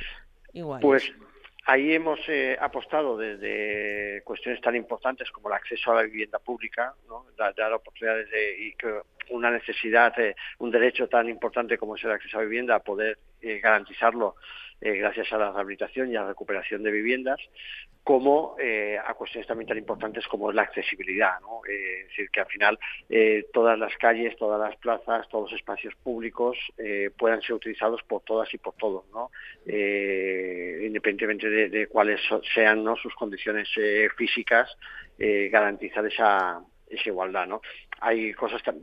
igual. 0.53 0.81
Pues 0.81 1.13
ahí 1.67 1.93
hemos 1.93 2.21
eh, 2.29 2.57
apostado 2.61 3.17
desde 3.19 4.23
cuestiones 4.23 4.61
tan 4.61 4.77
importantes 4.77 5.31
como 5.31 5.49
el 5.49 5.55
acceso 5.55 5.91
a 5.91 5.97
la 5.97 6.03
vivienda 6.03 6.39
pública, 6.39 6.95
¿no? 7.09 7.27
dar, 7.37 7.73
oportunidades 7.73 8.31
de, 8.31 8.67
y 8.67 8.73
que 8.75 9.01
una 9.31 9.51
necesidad, 9.51 10.15
un 10.59 10.71
derecho 10.71 11.09
tan 11.09 11.29
importante 11.29 11.77
como 11.77 11.97
es 11.97 12.05
el 12.05 12.13
acceso 12.13 12.39
a 12.39 12.43
vivienda, 12.43 12.79
poder 12.79 13.19
eh, 13.43 13.59
garantizarlo 13.59 14.37
eh, 14.81 14.95
gracias 14.97 15.33
a 15.33 15.39
la 15.39 15.53
rehabilitación 15.53 16.11
y 16.11 16.17
a 16.17 16.23
la 16.23 16.29
recuperación 16.29 16.83
de 16.83 16.91
viviendas, 16.91 17.41
como 18.05 18.57
eh, 18.61 18.99
a 19.05 19.15
cuestiones 19.15 19.49
también 19.49 19.69
tan 19.69 19.79
importantes 19.79 20.27
como 20.29 20.53
la 20.53 20.63
accesibilidad. 20.63 21.41
¿no? 21.41 21.61
es 21.65 22.09
decir, 22.09 22.31
que 22.31 22.41
al 22.41 22.47
final 22.47 22.79
todas 23.53 23.79
las 23.79 23.97
calles, 23.97 24.37
todas 24.37 24.61
las 24.61 24.77
plazas, 24.77 25.29
todos 25.29 25.51
los 25.51 25.59
espacios 25.61 25.95
públicos 25.97 26.57
puedan 27.19 27.43
ser 27.43 27.55
utilizados 27.55 28.03
por 28.05 28.23
todas 28.23 28.53
y 28.55 28.59
por 28.59 28.75
todos, 28.75 29.05
¿no? 29.13 29.31
independientemente 29.67 31.49
de, 31.69 31.87
cuáles 31.89 32.21
sean 32.55 32.85
¿no? 32.85 32.95
sus 32.97 33.13
condiciones 33.15 33.69
físicas, 34.17 34.71
garantizar 35.19 36.07
esa, 36.07 36.61
esa 36.89 37.09
igualdad. 37.09 37.47
¿no? 37.47 37.61
Hay 38.01 38.33
cosas 38.35 38.63
tan, 38.63 38.77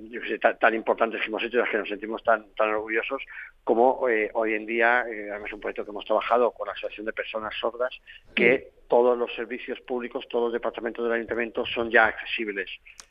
tan, 0.60 0.74
importantes 0.74 1.22
que 1.22 1.28
hemos 1.28 1.44
hecho 1.44 1.58
y 1.58 1.60
las 1.60 1.70
que 1.70 1.78
nos 1.78 1.90
sentimos 1.90 2.24
tan, 2.24 2.46
tan 2.56 2.70
orgullosos 2.70 3.22
como 3.64 4.10
eh, 4.10 4.32
hoy 4.34 4.54
en 4.56 4.66
día, 4.66 5.06
eh, 5.08 5.30
además 5.30 5.54
un 5.54 5.60
proyecto 5.60 5.86
que 5.86 5.92
hemos 5.92 6.06
trabajado 6.06 6.52
con 6.52 6.68
la 6.68 6.74
Asociación 6.74 7.06
de 7.06 7.14
Personas 7.14 7.54
Sordas, 7.60 7.94
que 8.36 8.72
todos 8.88 9.18
los 9.18 9.34
servicios 9.36 9.80
públicos, 9.82 10.26
todos 10.30 10.46
los 10.46 10.54
departamentos 10.54 11.04
del 11.06 11.14
ayuntamiento 11.14 11.66
son 11.66 11.90
ya 11.90 12.06
accesibles 12.06 12.70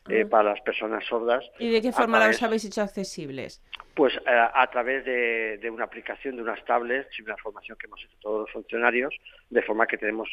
eh, 0.09 0.25
para 0.25 0.51
las 0.51 0.61
personas 0.61 1.05
sordas. 1.07 1.45
¿Y 1.59 1.71
de 1.71 1.81
qué 1.81 1.93
forma 1.93 2.25
los 2.27 2.43
habéis 2.43 2.65
hecho 2.65 2.83
accesibles? 2.83 3.63
Pues 3.95 4.15
a 4.27 4.71
través 4.71 5.05
de, 5.05 5.59
de, 5.59 5.71
una 5.71 5.85
aplicación, 5.85 6.37
de 6.37 6.43
unas 6.43 6.65
tablets 6.65 7.19
y 7.19 7.23
una 7.23 7.37
formación 7.37 7.77
que 7.79 7.87
hemos 7.87 8.01
hecho 8.01 8.17
todos 8.21 8.41
los 8.41 8.51
funcionarios, 8.51 9.15
de 9.51 9.63
forma 9.63 9.87
que 9.87 9.99
tenemos 9.99 10.31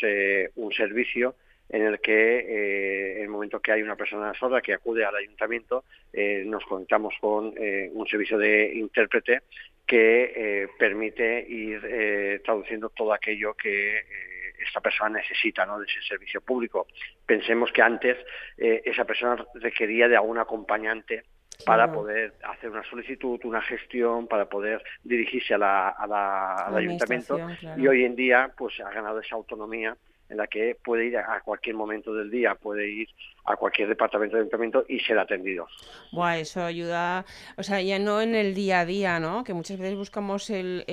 un 0.56 0.72
servicio 0.72 1.36
en 1.70 1.84
el 1.84 2.00
que 2.00 2.40
eh, 2.40 3.18
en 3.18 3.24
el 3.24 3.30
momento 3.30 3.60
que 3.60 3.72
hay 3.72 3.82
una 3.82 3.96
persona 3.96 4.34
sorda 4.34 4.62
que 4.62 4.74
acude 4.74 5.06
al 5.06 5.16
ayuntamiento 5.16 5.84
eh, 6.12 6.44
nos 6.46 6.66
conectamos 6.66 7.14
con 7.22 7.54
eh, 7.58 7.90
un 7.94 8.08
servicio 8.08 8.38
de 8.38 8.74
intérprete 8.74 9.44
que 9.86 10.68
permite 10.78 11.44
ir 11.50 12.42
traduciendo 12.46 12.90
todo 12.90 13.12
aquello 13.12 13.56
que 13.56 14.04
esta 14.64 14.82
persona 14.82 15.18
necesita 15.18 15.66
¿no? 15.66 15.80
de 15.80 15.88
ese 15.88 16.00
servicio 16.08 16.42
público. 16.42 16.86
Pensemos 17.26 17.72
que 17.72 17.82
antes 17.82 18.16
esa 18.56 19.06
persona 19.06 19.44
requería 19.56 20.08
de 20.08 20.16
algún 20.16 20.38
acompañante 20.38 21.24
para 21.66 21.92
poder 21.92 22.36
hacer 22.44 22.70
una 22.70 22.84
solicitud, 22.84 23.40
una 23.46 23.64
gestión, 23.64 24.28
para 24.28 24.46
poder 24.46 24.84
dirigirse 25.04 25.56
a 25.56 25.58
la, 25.58 25.90
al 25.90 26.78
ayuntamiento 26.78 27.40
y 27.76 27.88
hoy 27.88 28.06
en 28.06 28.16
día 28.16 28.52
pues 28.56 28.80
ha 28.82 28.92
ganado 28.92 29.20
esa 29.22 29.36
autonomía 29.36 29.98
en 30.30 30.38
la 30.38 30.48
que 30.48 30.78
puede 30.84 31.06
ir 31.08 31.18
a 31.18 31.42
cualquier 31.42 31.76
momento 31.76 32.14
del 32.14 32.30
día, 32.30 32.56
puede 32.56 32.88
ir 32.90 33.10
a 33.50 33.56
cualquier 33.56 33.90
departamento 33.90 34.36
de 34.36 34.42
ayuntamiento 34.42 34.86
y 34.88 35.00
ser 35.00 35.18
atendido. 35.18 35.68
Buah, 36.12 36.38
eso 36.38 36.64
ayuda, 36.64 37.26
o 37.58 37.64
sea, 37.64 37.82
ya 37.82 37.98
no 37.98 38.22
en 38.22 38.36
el 38.36 38.54
día 38.54 38.82
a 38.82 38.86
día, 38.86 39.20
¿no? 39.20 39.44
Que 39.44 39.56
muchas 39.56 39.80
veces 39.80 39.98
buscamos 39.98 40.52
el, 40.52 40.84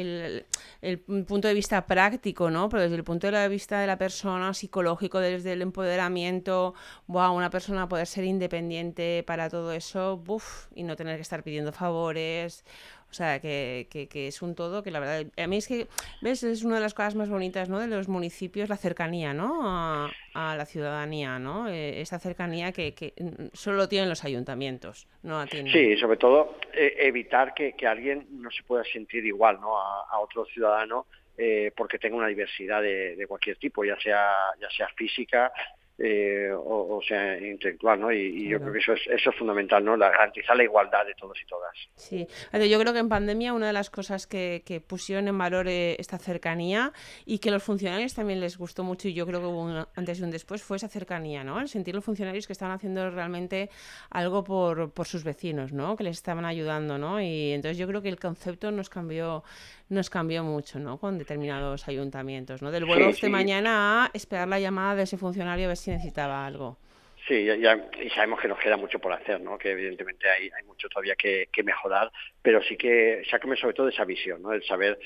el, 0.80 0.98
punto 1.26 1.48
de 1.48 1.54
vista 1.54 1.86
práctico, 1.86 2.50
¿no? 2.50 2.70
Pero 2.70 2.84
desde 2.84 2.96
el 2.96 3.04
punto 3.04 3.30
de 3.30 3.48
vista 3.48 3.78
de 3.80 3.86
la 3.86 3.98
persona, 3.98 4.54
psicológico, 4.54 5.20
desde 5.20 5.52
el 5.52 5.60
empoderamiento, 5.60 6.74
buah, 7.06 7.30
una 7.30 7.50
persona 7.50 7.88
poder 7.88 8.06
ser 8.06 8.24
independiente 8.24 9.22
para 9.26 9.50
todo 9.50 9.72
eso, 9.72 10.16
buf, 10.16 10.68
y 10.74 10.82
no 10.82 10.96
tener 10.96 11.16
que 11.16 11.22
estar 11.22 11.42
pidiendo 11.42 11.72
favores, 11.72 12.64
o 13.10 13.14
sea, 13.14 13.40
que, 13.40 13.86
que, 13.90 14.26
es 14.26 14.42
un 14.42 14.54
todo 14.54 14.82
que 14.82 14.90
la 14.90 15.00
verdad, 15.00 15.24
a 15.36 15.46
mí 15.46 15.56
es 15.56 15.68
que, 15.68 15.86
¿ves? 16.20 16.42
Es 16.42 16.64
una 16.64 16.76
de 16.76 16.80
las 16.80 16.92
cosas 16.92 17.14
más 17.14 17.28
bonitas, 17.28 17.68
¿no? 17.68 17.78
De 17.78 17.86
los 17.86 18.08
municipios, 18.08 18.68
la 18.68 18.76
cercanía, 18.76 19.32
¿no? 19.32 19.60
A, 19.64 20.10
la 20.34 20.66
ciudadanía, 20.66 21.38
¿no? 21.38 21.68
Eh, 21.68 22.00
esa 22.00 22.18
cercanía 22.18 22.72
que, 22.72 22.94
que, 22.94 23.14
solo 23.54 23.88
tienen 23.88 24.08
los 24.08 24.24
ayuntamientos, 24.24 25.08
no 25.22 25.46
Sí, 25.46 25.96
sobre 25.96 26.18
todo 26.18 26.58
eh, 26.74 26.94
evitar 27.00 27.54
que, 27.54 27.74
alguien 27.86 28.26
no 28.30 28.50
se 28.50 28.62
pueda 28.62 28.84
sentir 28.84 29.24
igual, 29.24 29.60
¿no? 29.60 29.78
A, 29.78 30.18
otro 30.18 30.44
ciudadano 30.46 31.06
eh, 31.38 31.72
porque 31.76 31.98
tenga 31.98 32.16
una 32.16 32.26
diversidad 32.26 32.82
de, 32.82 33.16
de, 33.16 33.26
cualquier 33.26 33.56
tipo, 33.56 33.84
ya 33.84 33.98
sea, 34.00 34.28
ya 34.60 34.68
sea 34.70 34.88
física, 34.96 35.52
eh, 35.98 36.50
o, 36.52 37.00
sea, 37.06 37.38
intelectual, 37.38 37.98
¿no? 37.98 38.12
Y, 38.12 38.48
yo 38.48 38.60
creo 38.60 38.72
que 38.72 38.80
eso 38.80 38.92
es, 38.92 39.00
eso 39.06 39.30
es 39.30 39.36
fundamental, 39.36 39.82
¿no? 39.82 39.96
La, 39.96 40.10
garantizar 40.10 40.54
la 40.54 40.64
igualdad 40.64 41.06
de 41.06 41.14
todos 41.14 41.40
y 41.40 41.46
todas. 41.46 41.72
Sí, 41.94 42.26
yo 42.52 42.78
creo 42.78 42.92
que 42.92 42.98
en 42.98 43.08
pandemia 43.08 43.54
una 43.54 43.68
de 43.68 43.72
las 43.72 43.88
cosas 43.88 44.26
que, 44.26 44.62
que 44.66 44.80
pusieron 44.80 45.26
en 45.26 45.38
valor 45.38 45.68
eh, 45.68 45.96
esta 45.98 46.18
cercanía 46.18 46.92
y 47.24 47.38
que 47.38 47.50
los 47.50 47.62
funcionarios 47.62 48.14
también 48.14 48.40
les 48.40 48.58
gustó 48.58 48.84
mucho 48.84 49.08
y 49.08 49.14
yo 49.14 49.26
creo 49.26 49.40
que 49.40 49.46
hubo 49.46 49.62
un 49.62 49.86
antes 49.94 50.20
y 50.20 50.22
un 50.22 50.30
después 50.30 50.62
fue 50.62 50.76
esa 50.76 50.88
cercanía, 50.88 51.44
¿no? 51.44 51.60
El 51.60 51.68
sentir 51.68 51.94
los 51.94 52.04
funcionarios 52.04 52.46
que 52.46 52.52
estaban 52.52 52.74
haciendo 52.74 53.10
realmente 53.10 53.70
algo 54.10 54.44
por, 54.44 54.92
por 54.92 55.06
sus 55.06 55.24
vecinos, 55.24 55.72
¿no? 55.72 55.96
Que 55.96 56.04
les 56.04 56.16
estaban 56.16 56.44
ayudando, 56.44 56.98
¿no? 56.98 57.22
Y 57.22 57.52
entonces 57.52 57.78
yo 57.78 57.86
creo 57.86 58.02
que 58.02 58.10
el 58.10 58.20
concepto 58.20 58.70
nos 58.70 58.90
cambió 58.90 59.44
nos 59.88 60.10
cambió 60.10 60.42
mucho, 60.42 60.78
¿no? 60.78 60.98
Con 60.98 61.18
determinados 61.18 61.86
ayuntamientos, 61.88 62.62
¿no? 62.62 62.70
Del 62.70 62.84
vuelo 62.84 63.12
de 63.12 63.28
mañana 63.28 64.04
a 64.04 64.10
esperar 64.14 64.48
la 64.48 64.58
llamada 64.58 64.96
de 64.96 65.02
ese 65.04 65.16
funcionario 65.16 65.66
a 65.66 65.68
ver 65.68 65.76
si 65.76 65.90
necesitaba 65.90 66.46
algo. 66.46 66.78
Sí, 67.26 67.44
ya, 67.44 67.88
y 68.00 68.08
sabemos 68.10 68.40
que 68.40 68.46
nos 68.46 68.58
queda 68.58 68.76
mucho 68.76 69.00
por 69.00 69.12
hacer, 69.12 69.40
¿no? 69.40 69.58
Que 69.58 69.72
evidentemente 69.72 70.28
hay, 70.30 70.44
hay 70.56 70.64
mucho 70.64 70.88
todavía 70.88 71.16
que, 71.16 71.48
que 71.52 71.64
mejorar, 71.64 72.12
pero 72.40 72.62
sí 72.62 72.76
que 72.76 73.22
sáqueme 73.28 73.56
sobre 73.56 73.74
todo 73.74 73.88
esa 73.88 74.04
visión, 74.04 74.42
¿no? 74.42 74.52
El 74.52 74.62
saber 74.64 74.98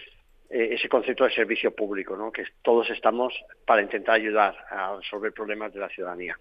ese 0.51 0.89
concepto 0.89 1.25
de 1.25 1.31
servicio 1.31 1.73
público, 1.75 2.17
¿no? 2.17 2.33
que 2.33 2.45
todos 2.63 2.91
estamos 2.91 3.33
para 3.65 3.83
intentar 3.83 4.17
ayudar 4.17 4.57
a 4.69 4.97
resolver 4.97 5.33
problemas 5.33 5.73
de 5.73 5.79
la 5.79 5.89
ciudadanía. 5.89 6.37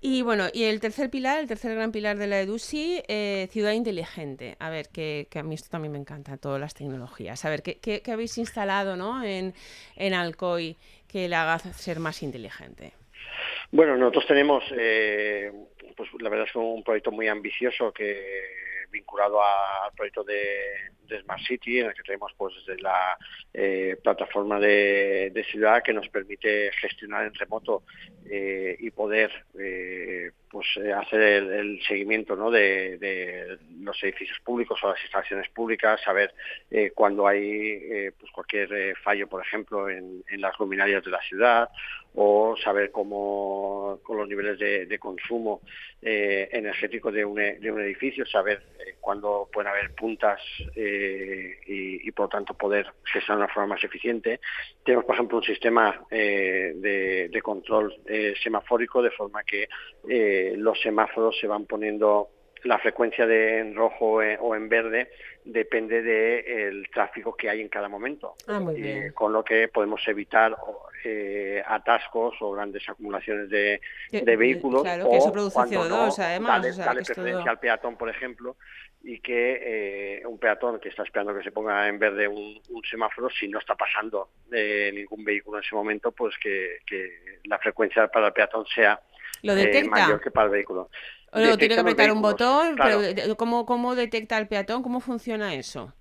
Y 0.00 0.20
bueno, 0.22 0.44
y 0.52 0.64
el 0.64 0.78
tercer 0.78 1.08
pilar, 1.10 1.40
el 1.40 1.48
tercer 1.48 1.74
gran 1.74 1.90
pilar 1.90 2.18
de 2.18 2.26
la 2.26 2.40
EDUSI, 2.40 3.02
eh, 3.08 3.48
ciudad 3.50 3.72
inteligente. 3.72 4.56
A 4.58 4.68
ver, 4.68 4.88
que, 4.92 5.26
a 5.34 5.42
mí 5.42 5.54
esto 5.54 5.70
también 5.70 5.92
me 5.92 5.98
encanta, 5.98 6.36
todas 6.36 6.60
las 6.60 6.74
tecnologías. 6.74 7.44
A 7.46 7.50
ver, 7.50 7.62
¿qué, 7.62 7.78
qué, 7.80 8.12
habéis 8.12 8.36
instalado 8.36 8.94
¿no? 8.94 9.24
en, 9.24 9.54
en 9.96 10.14
Alcoy 10.14 10.76
que 11.08 11.26
le 11.28 11.34
haga 11.34 11.58
ser 11.58 11.98
más 11.98 12.22
inteligente? 12.22 12.92
Bueno, 13.72 13.96
nosotros 13.96 14.26
tenemos, 14.26 14.64
eh, 14.76 15.50
pues 15.96 16.10
la 16.20 16.28
verdad 16.28 16.46
es 16.48 16.54
un 16.54 16.84
proyecto 16.84 17.10
muy 17.10 17.26
ambicioso 17.26 17.90
que 17.92 18.86
vinculado 18.90 19.42
al 19.42 19.92
proyecto 19.94 20.24
de, 20.24 20.38
Smart 21.22 21.40
City, 21.42 21.80
en 21.80 21.86
el 21.86 21.94
que 21.94 22.02
tenemos 22.02 22.32
pues 22.36 22.54
desde 22.66 22.80
la 22.82 23.16
eh, 23.58 23.96
plataforma 24.02 24.60
de, 24.60 25.44
ciudad 25.50 25.82
que 25.82 25.92
nos 25.92 26.08
permite 26.08 26.70
gestionar 26.80 27.26
en 27.26 27.34
remoto 27.34 27.84
eh, 28.28 28.76
y 28.78 28.90
poder 28.90 29.30
eh, 29.58 30.32
pues 30.50 30.66
hacer 30.94 31.20
el, 31.22 31.80
seguimiento 31.86 32.36
¿no? 32.36 32.50
de, 32.50 33.58
los 33.80 34.02
edificios 34.02 34.38
públicos 34.40 34.78
o 34.82 34.88
las 34.88 35.00
instalaciones 35.02 35.48
públicas, 35.50 36.00
saber 36.02 36.34
cuando 36.94 37.26
hay 37.26 38.10
pues 38.18 38.30
cualquier 38.32 38.96
fallo, 38.98 39.28
por 39.28 39.42
ejemplo, 39.42 39.88
en, 39.88 40.22
las 40.38 40.58
luminarias 40.58 41.04
de 41.04 41.10
la 41.10 41.20
ciudad 41.22 41.68
o 42.14 42.56
saber 42.56 42.90
cómo 42.90 44.00
con 44.02 44.16
los 44.18 44.28
niveles 44.28 44.58
de, 44.58 44.98
consumo 44.98 45.60
energético 46.00 47.12
de 47.12 47.24
un, 47.24 47.36
de 47.36 47.70
un 47.70 47.80
edificio, 47.80 48.24
saber 48.26 48.62
cuándo 49.00 49.48
pueden 49.52 49.70
haber 49.70 49.94
puntas 49.94 50.40
y, 51.66 52.10
por 52.12 52.26
lo 52.26 52.28
tanto 52.30 52.54
poder 52.54 52.86
gestionar 53.04 53.38
de 53.38 53.44
una 53.44 53.54
forma 53.54 53.74
más 53.74 53.84
eficiente. 53.84 54.40
Tenemos, 54.84 55.04
por 55.04 55.14
ejemplo, 55.14 55.38
un 55.38 55.44
sistema 55.44 56.06
eh, 56.10 56.72
de, 57.30 57.42
control 57.42 57.94
eh, 58.06 58.34
semafórico 58.42 59.02
de 59.02 59.10
forma 59.10 59.44
que 59.44 59.68
eh, 60.08 60.54
los 60.56 60.80
semáforos 60.80 61.38
se 61.38 61.46
van 61.46 61.66
poniendo 61.66 62.30
la 62.66 62.78
frecuencia 62.78 63.26
de 63.26 63.58
en 63.58 63.74
rojo 63.74 64.22
eh, 64.22 64.38
o 64.40 64.54
en 64.54 64.68
verde 64.68 65.10
depende 65.44 66.02
del 66.02 66.88
tráfico 66.90 67.36
que 67.36 67.48
hay 67.48 67.60
en 67.60 67.68
cada 67.68 67.88
momento. 67.88 68.34
Ah, 68.48 68.58
muy 68.58 68.80
bien. 68.80 69.12
con 69.12 69.32
lo 69.32 69.44
que 69.44 69.68
podemos 69.68 70.00
evitar 70.08 70.56
eh, 71.04 71.62
atascos 71.64 72.34
o 72.40 72.50
grandes 72.50 72.88
acumulaciones 72.88 73.48
de, 73.48 73.80
de 74.10 74.36
vehículos. 74.36 74.82
Claro, 74.82 75.08
que 75.08 75.16
eso 75.16 75.32
produce 75.32 75.58
CO2, 75.58 76.18
además. 76.18 76.62
Dale, 76.62 76.76
dale 76.76 77.02
preferencia 77.02 77.50
al 77.50 77.60
peatón, 77.60 77.96
por 77.96 78.08
ejemplo, 78.08 78.56
y 79.02 79.20
que 79.20 80.18
eh, 80.18 80.26
un 80.26 80.38
peatón 80.38 80.80
que 80.80 80.88
está 80.88 81.02
esperando 81.04 81.36
que 81.36 81.44
se 81.44 81.52
ponga 81.52 81.88
en 81.88 81.98
verde 81.98 82.26
un, 82.26 82.60
semáforo, 82.90 83.28
si 83.30 83.48
no 83.48 83.58
está 83.58 83.74
pasando 83.74 84.30
eh, 84.52 84.90
ningún 84.92 85.24
vehículo 85.24 85.58
en 85.58 85.64
ese 85.64 85.74
momento, 85.74 86.12
pues 86.12 86.34
que, 86.38 86.78
la 87.44 87.58
frecuencia 87.58 88.08
para 88.08 88.28
el 88.28 88.32
peatón 88.32 88.66
sea 88.66 89.00
¿Lo 89.42 89.54
detecta? 89.54 89.90
mayor 89.90 90.20
que 90.20 90.30
para 90.30 90.46
el 90.46 90.52
vehículo. 90.52 90.90
O 91.32 91.58
tiene 91.58 91.74
que 91.74 91.80
apretar 91.80 92.10
un 92.10 92.22
botón, 92.22 92.76
pero 92.76 93.36
¿cómo, 93.36 93.66
¿cómo 93.66 93.94
detecta 93.94 94.38
el 94.38 94.48
peatón? 94.48 94.82
¿Cómo 94.82 95.00
funciona 95.00 95.54
eso? 95.54 95.92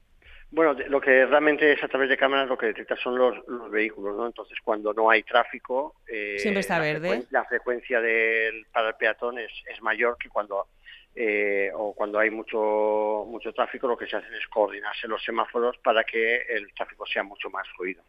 Bueno, 0.51 0.73
lo 0.87 1.01
que 1.01 1.25
realmente 1.25 1.73
es 1.73 1.83
a 1.83 1.87
través 1.87 2.07
de 2.07 2.15
cámaras 2.15 2.47
lo 2.47 2.57
que 2.57 2.67
detecta 2.67 2.95
son 2.95 3.17
los, 3.17 3.35
vehículos, 3.69 4.15
¿no? 4.15 4.25
Entonces, 4.25 4.57
cuando 4.63 4.93
no 4.93 5.09
hay 5.09 5.23
tráfico, 5.23 5.95
eh, 6.07 6.37
siempre 6.39 6.61
está 6.61 6.77
la 6.77 6.85
verde. 6.85 7.09
Frecuencia, 7.09 7.39
la 7.39 7.45
frecuencia 7.45 8.01
del, 8.01 8.65
para 8.71 8.89
el 8.89 8.95
peatón 8.95 9.37
es, 9.37 9.51
es 9.67 9.81
mayor 9.81 10.17
que 10.17 10.29
cuando 10.29 10.67
eh, 11.15 11.71
o 11.73 11.93
cuando 11.93 12.19
hay 12.19 12.29
mucho 12.29 13.25
mucho 13.27 13.53
tráfico, 13.53 13.87
lo 13.87 13.97
que 13.97 14.07
se 14.07 14.17
hacen 14.17 14.33
es 14.33 14.47
coordinarse 14.47 15.07
los 15.07 15.23
semáforos 15.23 15.77
para 15.77 16.03
que 16.03 16.41
el 16.49 16.73
tráfico 16.73 17.05
sea 17.05 17.23
mucho 17.23 17.49
más 17.49 17.67
fluido. 17.75 18.03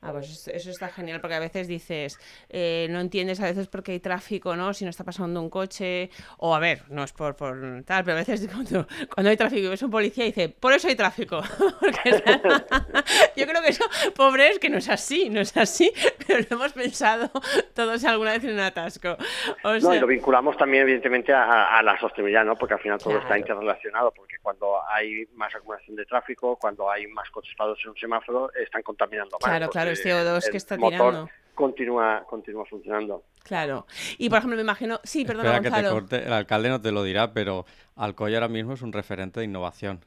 Ah, 0.00 0.12
pues 0.12 0.46
eso 0.46 0.70
está 0.70 0.88
genial, 0.88 1.20
porque 1.20 1.34
a 1.34 1.40
veces 1.40 1.66
dices, 1.66 2.20
eh, 2.48 2.86
no 2.88 3.00
entiendes 3.00 3.40
a 3.40 3.46
veces 3.46 3.66
por 3.66 3.82
qué 3.82 3.92
hay 3.92 4.00
tráfico, 4.00 4.54
¿no? 4.54 4.72
Si 4.72 4.84
no 4.84 4.90
está 4.90 5.02
pasando 5.02 5.42
un 5.42 5.50
coche, 5.50 6.10
o 6.36 6.54
a 6.54 6.60
ver, 6.60 6.82
no 6.88 7.02
es 7.02 7.12
por, 7.12 7.34
por 7.34 7.82
tal, 7.84 8.04
pero 8.04 8.16
a 8.16 8.20
veces 8.20 8.48
cuando, 8.52 8.86
cuando 9.12 9.30
hay 9.30 9.36
tráfico 9.36 9.66
y 9.66 9.68
ves 9.68 9.82
un 9.82 9.90
policía 9.90 10.24
dice, 10.24 10.50
por 10.50 10.72
eso 10.72 10.86
hay 10.86 10.94
tráfico. 10.94 11.42
Yo 13.36 13.46
creo 13.46 13.60
que 13.60 13.70
eso, 13.70 13.84
pobre, 14.14 14.50
es 14.50 14.60
que 14.60 14.70
no 14.70 14.78
es 14.78 14.88
así, 14.88 15.30
no 15.30 15.40
es 15.40 15.56
así, 15.56 15.92
pero 16.26 16.46
lo 16.48 16.56
hemos 16.56 16.72
pensado 16.74 17.30
todos 17.74 18.04
alguna 18.04 18.32
vez 18.32 18.44
en 18.44 18.52
un 18.52 18.60
atasco. 18.60 19.16
no, 19.64 19.94
y 19.94 19.98
lo 19.98 20.06
vinculamos 20.06 20.56
también, 20.56 20.84
evidentemente, 20.84 21.32
a, 21.32 21.82
la 21.82 21.98
sostenibilidad, 21.98 22.44
¿no? 22.44 22.56
Porque 22.56 22.74
al 22.74 22.80
final 22.80 22.98
todo 22.98 23.18
está 23.18 23.36
interrelacionado, 23.36 24.12
porque 24.12 24.36
cuando 24.40 24.78
hay 24.88 25.26
más 25.34 25.52
acumulación 25.56 25.96
de 25.96 26.04
tráfico, 26.06 26.56
cuando 26.56 26.88
hay 26.88 27.08
más 27.08 27.28
coches 27.30 27.54
parados 27.56 27.80
en 27.82 27.90
un 27.90 27.96
semáforo, 27.96 28.52
están 28.54 28.82
contaminando 28.82 29.38
más. 29.40 29.50
Claro, 29.50 29.68
claro 29.70 29.87
el 29.88 29.96
CO2 29.96 30.50
que 30.50 30.56
está 30.56 30.76
tirando. 30.76 31.28
Continúa, 31.54 32.24
continúa 32.28 32.64
funcionando. 32.66 33.24
Claro. 33.42 33.86
Y 34.18 34.28
por 34.28 34.38
ejemplo, 34.38 34.56
me 34.56 34.62
imagino. 34.62 35.00
Sí, 35.02 35.24
perdona, 35.24 35.56
Espera 35.56 35.76
que 35.76 35.82
te 35.82 35.90
corte. 35.90 36.16
El 36.24 36.32
alcalde 36.32 36.68
no 36.68 36.80
te 36.80 36.92
lo 36.92 37.02
dirá, 37.02 37.32
pero 37.32 37.66
Alcoy 37.96 38.34
ahora 38.34 38.48
mismo 38.48 38.74
es 38.74 38.82
un 38.82 38.92
referente 38.92 39.40
de 39.40 39.46
innovación. 39.46 40.04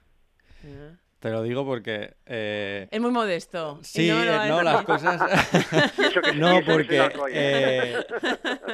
Ah. 0.64 0.96
Te 1.20 1.30
lo 1.30 1.44
digo 1.44 1.66
porque... 1.66 2.16
Eh... 2.26 2.88
Es 2.90 3.00
muy 3.00 3.12
modesto. 3.12 3.80
Sí, 3.84 4.10
no, 4.10 4.24
eh, 4.24 4.64
las 4.64 4.84
cosas... 4.86 5.22
no, 6.36 6.62
porque 6.66 7.12
eh, 7.32 7.96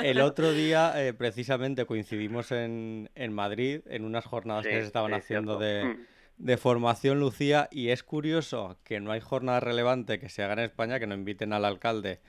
el 0.01 0.21
otro 0.21 0.53
día 0.53 0.93
eh, 0.95 1.13
precisamente 1.13 1.85
coincidimos 1.85 2.51
en, 2.51 3.09
en, 3.15 3.33
Madrid 3.33 3.81
en 3.87 4.05
unas 4.05 4.25
jornadas 4.25 4.65
que 4.65 4.79
se 4.79 4.85
estaban 4.85 5.13
haciendo 5.13 5.57
de, 5.57 5.83
mm 5.83 6.16
de 6.37 6.57
formación, 6.57 7.19
Lucía, 7.19 7.67
y 7.71 7.89
es 7.89 8.03
curioso 8.03 8.77
que 8.83 8.99
no 8.99 9.11
hay 9.11 9.19
jornada 9.19 9.59
relevante 9.59 10.19
que 10.19 10.29
se 10.29 10.43
haga 10.43 10.53
en 10.53 10.59
España 10.59 10.99
que 10.99 11.07
no 11.07 11.15
inviten 11.15 11.53
al 11.53 11.65
alcalde 11.65 12.19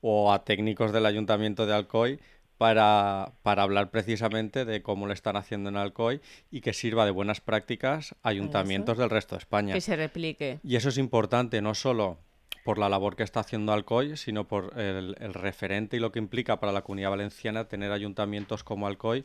o 0.00 0.32
a 0.32 0.44
técnicos 0.44 0.92
del 0.92 1.06
ayuntamiento 1.06 1.66
de 1.66 1.74
Alcoy 1.74 2.20
para, 2.58 3.32
para 3.42 3.62
hablar 3.62 3.90
precisamente 3.90 4.64
de 4.64 4.82
cómo 4.82 5.06
lo 5.06 5.12
están 5.12 5.36
haciendo 5.36 5.70
en 5.70 5.76
Alcoy 5.76 6.20
y 6.50 6.60
que 6.60 6.72
sirva 6.72 7.04
de 7.04 7.10
buenas 7.10 7.40
prácticas 7.40 8.14
a 8.22 8.28
ayuntamientos 8.28 8.98
del 8.98 9.10
resto 9.10 9.34
de 9.34 9.40
España. 9.40 9.74
Que 9.74 9.80
se 9.80 9.96
replique. 9.96 10.60
Y 10.62 10.76
eso 10.76 10.90
es 10.90 10.98
importante 10.98 11.62
no 11.62 11.74
solo 11.74 12.18
por 12.64 12.78
la 12.78 12.88
labor 12.88 13.16
que 13.16 13.22
está 13.22 13.40
haciendo 13.40 13.72
Alcoy, 13.72 14.16
sino 14.16 14.46
por 14.46 14.78
el, 14.78 15.16
el 15.18 15.34
referente 15.34 15.96
y 15.96 16.00
lo 16.00 16.12
que 16.12 16.18
implica 16.18 16.60
para 16.60 16.72
la 16.72 16.82
comunidad 16.82 17.10
valenciana 17.10 17.66
tener 17.66 17.90
ayuntamientos 17.90 18.62
como 18.62 18.86
Alcoy 18.86 19.24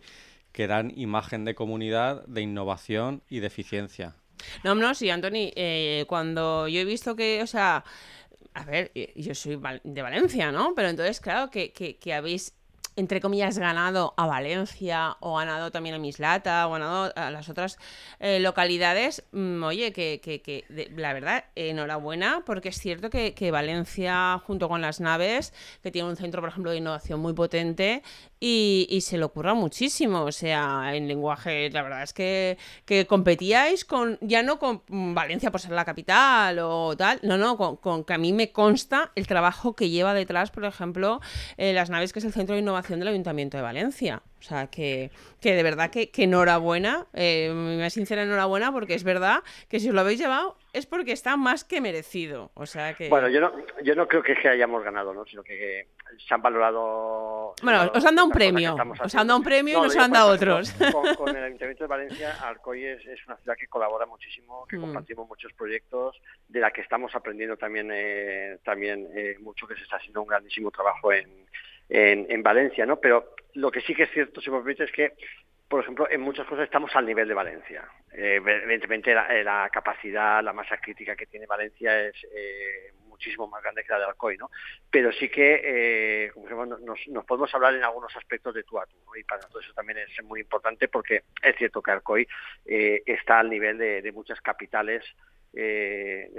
que 0.52 0.68
dan 0.68 0.92
imagen 0.96 1.46
de 1.46 1.56
comunidad, 1.56 2.26
de 2.26 2.42
innovación 2.42 3.22
y 3.30 3.40
de 3.40 3.48
eficiencia. 3.48 4.16
No, 4.64 4.76
no, 4.76 4.94
sí, 4.94 5.10
Anthony, 5.10 5.52
eh, 5.56 6.06
cuando 6.08 6.68
yo 6.68 6.80
he 6.80 6.86
visto 6.86 7.16
que, 7.16 7.42
o 7.42 7.48
sea, 7.48 7.84
a 8.54 8.64
ver, 8.66 8.92
yo 9.16 9.36
soy 9.36 9.60
de 9.84 10.02
Valencia, 10.02 10.52
¿no? 10.52 10.74
Pero 10.76 10.90
entonces, 10.90 11.20
claro, 11.20 11.50
que, 11.50 11.72
que, 11.72 12.14
habéis 12.14 12.54
entre 12.96 13.22
comillas, 13.22 13.58
ganado 13.58 14.14
a 14.18 14.28
Valencia 14.28 15.16
o 15.22 15.38
ganado 15.38 15.72
también 15.72 15.96
a 15.96 16.00
Mislata 16.00 16.68
o 16.68 16.72
ganado 16.72 17.14
a 17.16 17.32
las 17.32 17.48
otras 17.48 17.78
eh, 18.20 18.42
localidades, 18.42 19.24
mm, 19.32 19.64
oye, 19.64 19.94
que, 19.94 20.20
que, 20.22 20.42
que 20.42 20.66
la 20.98 21.14
verdad, 21.14 21.46
enhorabuena, 21.56 22.44
porque 22.46 22.70
es 22.70 22.78
cierto 22.78 23.10
que, 23.10 23.34
que, 23.34 23.52
Valencia, 23.52 24.42
junto 24.46 24.68
con 24.68 24.82
las 24.82 25.00
naves, 25.00 25.54
que 25.82 25.92
tiene 25.92 26.10
un 26.10 26.18
centro, 26.18 26.42
por 26.42 26.50
ejemplo, 26.50 26.72
de 26.72 26.78
innovación 26.78 27.22
muy 27.22 27.32
potente 27.32 28.04
y, 28.40 28.88
y 28.90 29.02
se 29.02 29.18
le 29.18 29.24
ocurra 29.24 29.54
muchísimo. 29.54 30.24
O 30.24 30.32
sea, 30.32 30.96
en 30.96 31.08
lenguaje, 31.08 31.70
la 31.72 31.82
verdad 31.82 32.04
es 32.04 32.14
que, 32.14 32.58
que 32.86 33.06
competíais 33.06 33.86
con, 33.86 34.18
ya 34.22 34.44
no 34.44 34.60
con 34.60 34.82
Valencia 34.88 35.52
por 35.52 35.62
ser 35.62 35.72
la 35.72 35.86
capital 35.86 36.60
o 36.60 36.96
tal, 36.96 37.20
no, 37.24 37.38
no, 37.38 37.58
con, 37.58 37.78
con 37.78 38.04
que 38.04 38.14
a 38.14 38.18
mí 38.18 38.34
me 38.34 38.52
consta 38.52 39.12
el 39.16 39.28
trabajo 39.28 39.76
que 39.76 39.90
lleva 39.90 40.14
detrás, 40.14 40.52
por 40.52 40.66
ejemplo, 40.66 41.20
eh, 41.58 41.74
las 41.74 41.90
naves, 41.90 42.14
que 42.14 42.20
es 42.20 42.26
el 42.26 42.34
centro 42.34 42.56
de 42.56 42.62
innovación 42.62 43.00
del 43.00 43.10
Ayuntamiento 43.10 43.58
de 43.58 43.64
Valencia. 43.64 44.22
O 44.40 44.42
sea, 44.42 44.68
que, 44.68 45.12
que 45.42 45.54
de 45.54 45.64
verdad 45.64 45.90
que, 45.90 46.12
que 46.12 46.24
enhorabuena, 46.24 47.08
eh, 47.14 47.52
más 47.54 47.92
sincera 47.94 48.24
enhorabuena, 48.24 48.72
porque 48.72 48.94
es 48.94 49.04
verdad 49.04 49.44
que 49.68 49.82
si 49.82 49.90
os 49.90 49.96
lo 49.96 50.02
habéis 50.02 50.20
llevado 50.20 50.56
es 50.72 50.86
porque 50.86 51.12
está 51.12 51.36
más 51.36 51.64
que 51.66 51.82
merecido. 51.82 52.52
O 52.54 52.66
sea 52.66 52.94
que... 52.94 53.10
Bueno, 53.10 53.28
yo 53.28 53.42
no, 53.42 53.52
yo 53.84 53.96
no 53.96 54.08
creo 54.08 54.24
que, 54.24 54.36
que 54.36 54.48
hayamos 54.48 54.84
ganado, 54.84 55.14
¿no? 55.14 55.26
sino 55.26 55.44
que 55.44 55.88
se 56.18 56.34
han 56.34 56.42
valorado... 56.42 57.56
Bueno, 57.62 57.92
os 57.94 58.06
han 58.06 58.16
dado 58.16 58.28
un 58.28 58.34
premio, 58.34 58.76
os 59.02 59.16
han 59.16 59.28
dado 59.28 59.40
un 59.40 59.44
premio 59.44 59.80
y 59.80 59.82
nos 59.82 59.98
han 59.98 60.12
dado 60.12 60.34
otros. 60.34 60.74
Con, 61.18 61.36
el 61.36 61.44
Ayuntamiento 61.44 61.84
de 61.84 61.88
Valencia, 61.88 62.36
Alcoy 62.42 62.86
es, 62.86 63.06
una 63.28 63.38
ciudad 63.38 63.56
que 63.58 63.68
colabora 63.68 64.06
muchísimo, 64.06 64.66
que 64.68 64.78
mm. 64.78 64.82
compartimos 64.82 65.28
muchos 65.28 65.54
proyectos, 65.54 66.20
de 66.48 66.60
la 66.60 66.72
que 66.72 66.82
estamos 66.82 67.14
aprendiendo 67.16 67.58
también, 67.58 67.90
eh, 67.92 68.60
también 68.64 69.08
eh, 69.14 69.38
mucho, 69.40 69.68
que 69.68 69.76
se 69.76 69.84
está 69.84 69.98
haciendo 69.98 70.22
un 70.22 70.28
grandísimo 70.28 70.72
trabajo 70.72 71.12
en 71.14 71.48
en, 71.90 72.44
Valencia, 72.44 72.86
¿no? 72.86 73.00
Pero 73.00 73.36
lo 73.56 73.72
que 73.72 73.82
sí 73.82 73.94
que 73.96 74.04
es 74.04 74.12
cierto, 74.12 74.42
si 74.42 74.50
me 74.50 74.58
permite, 74.58 74.84
es 74.84 74.92
que, 74.92 75.14
por 75.68 75.82
ejemplo, 75.82 76.10
en 76.10 76.22
muchas 76.22 76.48
cosas 76.48 76.66
estamos 76.66 76.96
al 76.96 77.06
nivel 77.06 77.28
de 77.28 77.34
Valencia. 77.34 77.88
Eh, 78.12 78.36
evidentemente, 78.44 79.12
eh, 79.12 79.44
la, 79.44 79.70
capacidad, 79.72 80.44
la 80.44 80.54
masa 80.54 80.78
crítica 80.78 81.16
que 81.16 81.26
tiene 81.26 81.46
Valencia 81.46 82.08
es 82.08 82.16
eh, 82.32 82.94
muchísimo 83.20 83.48
más 83.48 83.62
grande 83.62 83.84
que 83.84 83.92
la 83.92 84.00
de 84.00 84.06
Alcoy, 84.06 84.38
¿no? 84.38 84.50
Pero 84.90 85.12
sí 85.12 85.30
que, 85.30 86.32
como 86.34 86.66
nos, 86.66 87.08
nos, 87.08 87.26
podemos 87.26 87.54
hablar 87.54 87.76
en 87.76 87.84
algunos 87.84 88.16
aspectos 88.16 88.54
de 88.56 88.64
tú 88.64 88.80
a 88.80 88.86
tú, 88.86 88.98
¿no? 89.06 89.16
Y 89.16 89.24
para 89.24 89.42
nosotros 89.42 89.66
eso 89.66 89.74
también 89.74 90.00
es 90.00 90.24
muy 90.24 90.42
importante 90.42 90.88
porque 90.88 91.24
es 91.42 91.56
cierto 91.58 91.82
que 91.82 91.92
Alcoy 91.92 92.28
está 92.66 93.40
al 93.40 93.50
nivel 93.50 93.78
de 93.78 94.12
muchas 94.14 94.40
capitales 94.42 95.04
eh, 95.52 96.30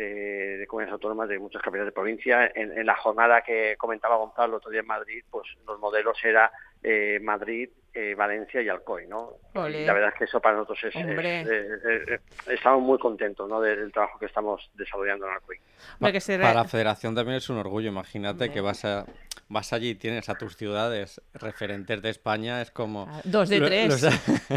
de, 0.58 0.66
comunidades 0.68 0.92
autónomas 0.92 1.28
de 1.28 1.38
muchas 1.38 1.62
capitales 1.62 1.86
de 1.86 1.92
provincia. 1.92 2.50
En, 2.54 2.86
la 2.86 2.94
jornada 2.94 3.42
que 3.42 3.74
comentaba 3.76 4.16
Gonzalo 4.16 4.54
el 4.54 4.54
otro 4.54 4.70
día 4.70 4.80
en 4.80 4.86
Madrid, 4.86 5.24
pues 5.30 5.48
los 5.66 5.80
modelos 5.80 6.16
era 6.22 6.52
eh, 6.82 7.18
Madrid, 7.22 7.68
eh, 7.92 8.14
Valencia 8.14 8.62
y 8.62 8.68
Alcoy, 8.68 9.06
¿no? 9.06 9.34
la 9.54 9.92
verdad 9.92 10.10
es 10.10 10.14
que 10.14 10.24
eso 10.24 10.40
para 10.40 10.56
nosotros 10.56 10.78
es, 10.84 12.30
estamos 12.46 12.82
muy 12.82 12.98
contentos, 12.98 13.48
¿no? 13.48 13.60
Del, 13.60 13.90
trabajo 13.92 14.18
que 14.18 14.26
estamos 14.26 14.70
desarrollando 14.74 15.26
en 15.26 15.32
Alcoy. 15.32 15.56
Para 15.98 16.54
la 16.54 16.64
Federación 16.64 17.14
también 17.14 17.38
es 17.38 17.50
un 17.50 17.58
orgullo. 17.58 17.88
Imagínate 17.88 18.50
que 18.52 18.60
vas 18.60 18.84
a 18.84 19.06
vas 19.50 19.72
allí 19.72 19.90
y 19.90 19.94
tienes 19.96 20.28
a 20.28 20.36
tus 20.36 20.56
ciudades 20.56 21.20
referentes 21.34 22.00
de 22.00 22.08
España, 22.08 22.62
es 22.62 22.70
como... 22.70 23.06
Ah, 23.10 23.20
dos 23.24 23.48
de 23.48 23.60
tres. 23.60 24.06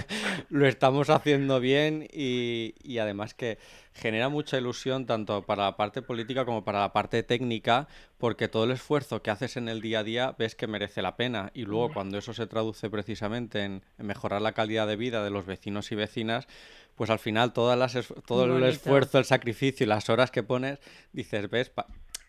Lo, 0.49 0.67
estamos 0.67 1.09
haciendo 1.09 1.59
bien 1.59 2.07
y, 2.13 2.75
y, 2.83 2.99
además 2.99 3.33
que 3.33 3.57
genera 3.93 4.29
mucha 4.29 4.57
ilusión 4.57 5.07
tanto 5.07 5.41
para 5.41 5.63
la 5.63 5.77
parte 5.77 6.03
política 6.03 6.45
como 6.45 6.63
para 6.63 6.81
la 6.81 6.93
parte 6.93 7.23
técnica, 7.23 7.87
porque 8.19 8.47
todo 8.47 8.65
el 8.65 8.71
esfuerzo 8.71 9.23
que 9.23 9.31
haces 9.31 9.57
en 9.57 9.67
el 9.67 9.81
día 9.81 9.99
a 9.99 10.03
día 10.03 10.35
ves 10.37 10.53
que 10.53 10.67
merece 10.67 11.01
la 11.01 11.15
pena 11.15 11.49
y 11.55 11.65
luego 11.65 11.91
cuando 11.91 12.12
eso 12.17 12.33
se 12.33 12.47
traduce 12.47 12.89
precisamente 12.89 13.63
en, 13.63 13.83
mejorar 13.97 14.41
la 14.41 14.53
calidad 14.53 14.87
de 14.87 14.95
vida 14.95 15.23
de 15.23 15.29
los 15.29 15.45
vecinos 15.45 15.91
y 15.91 15.95
vecinas, 15.95 16.47
pues 16.95 17.09
al 17.09 17.19
final 17.19 17.53
todas 17.53 17.77
las 17.77 17.97
todo 18.25 18.57
el 18.57 18.63
esfuerzo, 18.63 19.17
el 19.17 19.25
sacrificio 19.25 19.85
y 19.85 19.87
las 19.87 20.09
horas 20.09 20.31
que 20.31 20.43
pones, 20.43 20.79
dices, 21.11 21.49
ves, 21.49 21.71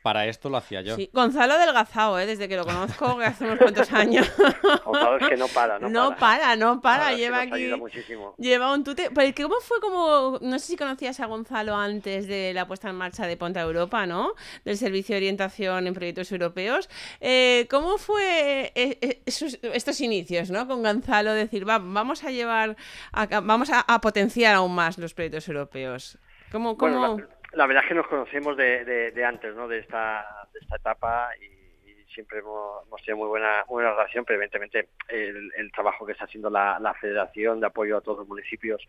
para 0.05 0.27
esto 0.27 0.51
lo 0.51 0.59
hacía 0.59 0.83
yo. 0.83 0.97
Sí. 0.97 1.09
Gonzalo 1.15 1.57
Delgazao, 1.57 2.19
¿eh? 2.19 2.27
desde 2.27 2.47
que 2.47 2.57
lo 2.59 2.67
conozco, 2.67 3.17
que 3.17 3.25
hace 3.25 3.45
unos 3.47 3.59
cuantos 3.59 3.91
años. 3.95 4.31
Gonzalo 4.85 5.17
es 5.17 5.29
que 5.29 5.37
no 5.39 5.49
para, 5.49 5.79
no, 5.79 5.89
No 5.89 6.17
para, 6.17 6.55
no 6.57 6.83
para, 6.83 7.15
lleva 7.15 7.47
nos 7.47 7.55
aquí... 7.55 7.75
muchísimo. 7.75 8.35
Lleva 8.37 8.71
un 8.75 8.85
tute. 8.85 9.11
Pero 9.15 9.49
¿cómo 9.49 9.61
fue 9.63 9.81
como.? 9.81 10.39
No 10.43 10.59
sé 10.59 10.67
si 10.67 10.77
conocías 10.77 11.19
a 11.21 11.27
Gonzalo 11.27 11.75
antes 11.75 12.27
de 12.29 12.53
la 12.53 12.67
puesta 12.67 12.91
en 12.91 12.97
marcha 12.97 13.27
de 13.27 13.39
Ponta 13.39 13.63
Europa, 13.63 14.05
¿no? 14.05 14.35
Del 14.67 14.77
Servicio 14.77 15.15
de 15.15 15.21
Orientación 15.21 15.87
en 15.87 15.95
Proyectos 15.95 16.31
Europeos. 16.31 16.91
Eh, 17.23 17.67
¿Cómo 17.71 17.97
fue 17.97 18.73
eh, 18.75 18.99
eh, 19.01 19.23
esos- 19.25 19.59
estos 19.63 20.01
inicios, 20.03 20.51
¿no? 20.51 20.69
Con 20.69 20.83
Gonzalo, 20.83 21.33
decir, 21.33 21.67
va, 21.67 21.79
vamos 21.79 22.25
a 22.25 22.31
llevar. 22.31 22.77
a 23.13 23.27
vamos 23.41 23.71
a, 23.71 23.81
a 23.81 24.01
potenciar 24.03 24.55
aún 24.55 24.75
más 24.75 24.99
los 24.99 25.15
proyectos 25.15 25.49
europeos. 25.49 26.19
¿Cómo.? 26.53 26.77
cómo... 26.77 26.99
Bueno, 26.99 27.17
la, 27.19 27.34
la 27.55 27.67
verdad 27.67 27.83
es 27.85 27.89
que 27.89 27.95
nos 27.95 28.07
conocemos 28.07 28.57
de, 28.57 28.85
de- 28.85 29.11
de 29.13 29.25
antes, 29.25 29.55
¿no? 29.55 29.69
De 29.69 29.79
esta, 29.79 30.25
de 30.53 30.59
esta 30.61 30.77
etapa 30.77 31.31
y, 31.41 31.64
siempre 32.15 32.39
hemos, 32.39 32.87
tenido 33.05 33.19
muy 33.19 33.29
buena, 33.29 33.65
muy 33.69 33.83
buena 33.83 33.91
relación, 33.91 34.25
pero 34.25 34.39
evidentemente 34.39 34.89
el, 35.09 35.71
trabajo 35.73 36.07
que 36.07 36.13
está 36.13 36.25
haciendo 36.25 36.49
la, 36.51 36.95
Federación 37.01 37.61
de 37.61 37.67
apoyo 37.67 37.97
a 37.97 38.01
todos 38.01 38.19
los 38.19 38.29
municipios 38.29 38.81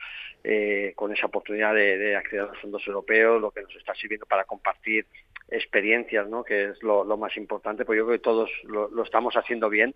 eh, 0.44 0.94
con 0.96 1.12
esa 1.12 1.26
oportunidad 1.26 1.74
de, 1.74 1.98
de 1.98 2.16
acceder 2.16 2.42
a 2.42 2.48
los 2.48 2.60
fondos 2.60 2.86
europeos, 2.88 3.42
lo 3.42 3.52
que 3.52 3.64
nos 3.64 3.76
está 3.76 3.94
sirviendo 3.96 4.26
para 4.26 4.46
compartir 4.46 5.08
experiencias, 5.50 6.28
¿no? 6.28 6.44
que 6.44 6.70
es 6.70 6.84
lo, 6.84 7.06
más 7.18 7.38
importante, 7.38 7.86
pues 7.86 7.98
yo 7.98 8.06
creo 8.06 8.18
que 8.18 8.24
todos 8.24 8.50
lo, 8.64 9.04
estamos 9.04 9.36
haciendo 9.36 9.70
bien 9.70 9.94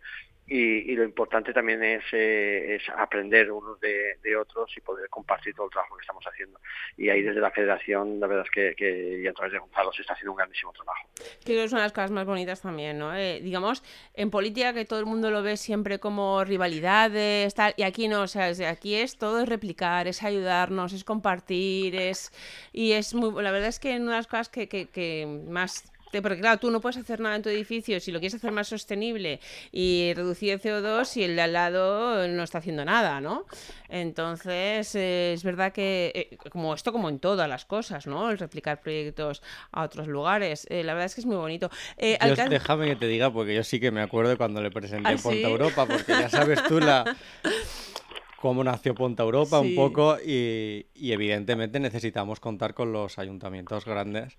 y, 0.48 0.96
lo 0.96 1.04
importante 1.04 1.54
también 1.54 1.84
es, 1.84 2.04
eh, 2.12 2.80
aprender 2.98 3.52
unos 3.52 3.80
de, 3.80 4.36
otros 4.39 4.72
y 4.78 4.82
poder 4.82 5.10
compartir 5.10 5.54
todo 5.54 5.65
el 5.65 5.72
trabajo 5.72 5.96
que 5.96 6.02
estamos 6.02 6.24
haciendo. 6.26 6.60
Y 6.98 7.10
ahí 7.10 7.22
desde 7.22 7.39
la 7.39 7.52
Federación, 7.52 8.20
la 8.20 8.28
verdad 8.28 8.46
es 8.46 8.76
que, 8.76 9.22
y 9.22 9.28
a 9.28 9.34
través 9.34 9.54
de 9.54 9.60
Gonzalo 9.60 9.92
se 9.92 10.02
está 10.02 10.13
haciendo 10.13 10.32
un 10.32 10.38
grandísimo 10.38 10.72
trabajo. 10.74 11.08
Creo 11.44 11.63
que 11.63 11.70
son 11.70 11.80
las 11.80 11.92
cosas 11.92 12.12
más 12.12 12.26
bonitas 12.26 12.62
también, 12.62 12.98
¿no? 12.98 13.13
Eh, 13.20 13.42
digamos, 13.44 13.84
en 14.14 14.30
política 14.30 14.74
que 14.74 14.86
todo 14.86 15.00
el 15.00 15.06
mundo 15.06 15.30
lo 15.30 15.44
ve 15.44 15.58
siempre 15.58 16.00
como 16.00 16.44
rivalidades, 16.46 17.54
tal, 17.54 17.74
y 17.78 17.84
aquí 17.84 18.08
no, 18.08 18.22
o 18.22 18.28
sea, 18.28 18.52
aquí 18.70 18.96
es 18.96 19.18
todo 19.18 19.42
es 19.42 19.50
replicar, 19.50 20.08
es 20.08 20.24
ayudarnos, 20.24 20.94
es 20.94 21.04
compartir, 21.04 21.96
es 21.96 22.32
y 22.74 22.94
es 22.94 23.14
muy, 23.14 23.32
la 23.44 23.52
verdad 23.52 23.70
es 23.70 23.80
que 23.80 23.96
una 23.98 24.12
de 24.12 24.18
las 24.18 24.28
cosas 24.28 24.50
que, 24.50 24.68
que, 24.68 25.44
más 25.50 25.84
porque 26.12 26.39
claro, 26.39 26.60
tú 26.60 26.72
no 26.72 26.82
puedes 26.82 26.98
hacer 26.98 27.19
nada 27.19 27.36
en 27.36 27.41
tu 27.43 27.50
edificio 27.50 28.00
si 28.00 28.12
lo 28.12 28.19
quieres 28.19 28.34
hacer 28.36 28.52
más 28.52 28.67
sostenible 28.67 29.39
y 29.72 30.12
reducir 30.15 30.52
el 30.54 30.60
CO2 30.62 31.15
y 31.17 31.24
el 31.24 31.36
de 31.36 31.41
al 31.43 31.54
lado 31.54 32.28
no 32.28 32.43
está 32.43 32.58
haciendo 32.58 32.84
nada, 32.84 33.22
¿no? 33.22 33.45
Entonces, 33.89 34.93
eh, 34.95 35.34
es 35.34 35.43
verdad 35.43 35.72
que, 35.72 36.12
eh, 36.15 36.38
como 36.50 36.74
esto, 36.74 36.91
como 36.91 37.10
en 37.10 37.19
todas 37.19 37.48
las 37.50 37.65
cosas, 37.65 38.08
¿no? 38.08 38.30
El 38.32 38.38
replicar 38.38 38.80
proyectos 38.82 39.41
a 39.72 39.84
otros 39.84 40.08
lugares, 40.08 40.65
eh, 40.69 40.84
la 40.84 40.93
verdad 40.93 41.06
es 41.08 41.15
que 41.15 41.22
es 41.22 41.28
muy 41.28 41.36
bonito. 41.38 41.69
Eh, 41.98 42.17
Yo- 42.26 42.50
déjame 42.50 42.88
que 42.88 42.95
te 42.95 43.08
diga, 43.08 43.32
porque 43.32 43.54
yo 43.56 43.63
sí 43.63 43.80
que 43.80 43.91
me 43.91 44.02
acuerdo 44.02 44.38
cuando 44.38 44.62
le 44.62 44.72
presenté 44.72 45.10
¿Ah, 45.10 45.15
Ponta 45.22 45.30
sí? 45.32 45.43
Europa, 45.43 45.86
porque 45.86 46.13
ya 46.13 46.30
sabes 46.30 46.60
tú 46.67 46.80
la 46.80 47.15
cómo 48.41 48.63
nació 48.63 48.95
Ponta 48.95 49.24
Europa 49.24 49.60
Sí. 49.60 49.67
un 49.67 49.76
poco 49.76 50.17
y, 50.26 50.88
y 50.95 51.12
evidentemente 51.12 51.80
necesitamos 51.80 52.39
contar 52.39 52.74
con 52.74 52.91
los 52.93 53.19
ayuntamientos 53.19 53.86
grandes 53.86 54.38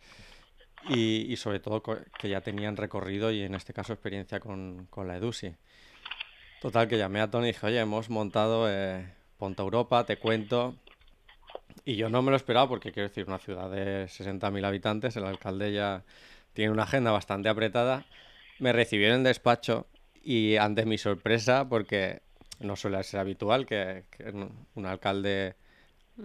y, 0.89 1.33
y 1.33 1.37
sobre 1.37 1.61
todo 1.61 1.83
que 1.83 2.29
ya 2.29 2.41
tenían 2.41 2.77
recorrido 2.77 3.31
y 3.31 3.43
en 3.43 3.55
este 3.55 3.73
caso 3.73 3.93
experiencia 3.93 4.41
con, 4.41 4.87
con 4.91 5.07
la 5.07 5.17
EDUSI. 5.17 5.55
Total, 6.61 6.89
que 6.89 6.99
llamé 6.99 7.21
a 7.21 7.31
Tony 7.31 7.49
y 7.49 7.53
dije, 7.53 7.67
oye, 7.67 7.81
hemos 7.81 8.11
montado 8.11 8.67
eh, 8.69 9.15
Ponta 9.39 9.63
Europa, 9.63 10.05
te 10.05 10.19
cuento. 10.19 10.77
Y 11.85 11.97
yo 11.97 12.11
no 12.11 12.21
me 12.21 12.31
lo 12.31 12.37
esperaba 12.37 12.69
porque 12.69 12.93
quiero 12.93 13.09
decir, 13.09 13.25
una 13.27 13.39
ciudad 13.39 13.71
de 13.71 14.05
60.000 14.05 14.67
habitantes, 14.67 15.17
el 15.17 15.25
alcalde 15.25 15.73
ya 15.73 16.05
tiene 16.53 16.71
una 16.71 16.83
agenda 16.83 17.11
bastante 17.13 17.49
apretada. 17.49 18.05
Me 18.59 18.73
recibió 18.75 19.09
en 19.09 19.15
el 19.15 19.25
despacho 19.25 19.87
y 20.23 20.57
ante 20.57 20.85
mi 20.85 20.99
sorpresa, 20.99 21.67
porque 21.69 22.21
no 22.59 22.77
suele 22.77 23.03
ser 23.05 23.21
habitual 23.21 23.65
que, 23.65 24.05
que 24.11 24.31
un 24.75 24.87
alcalde 24.87 25.55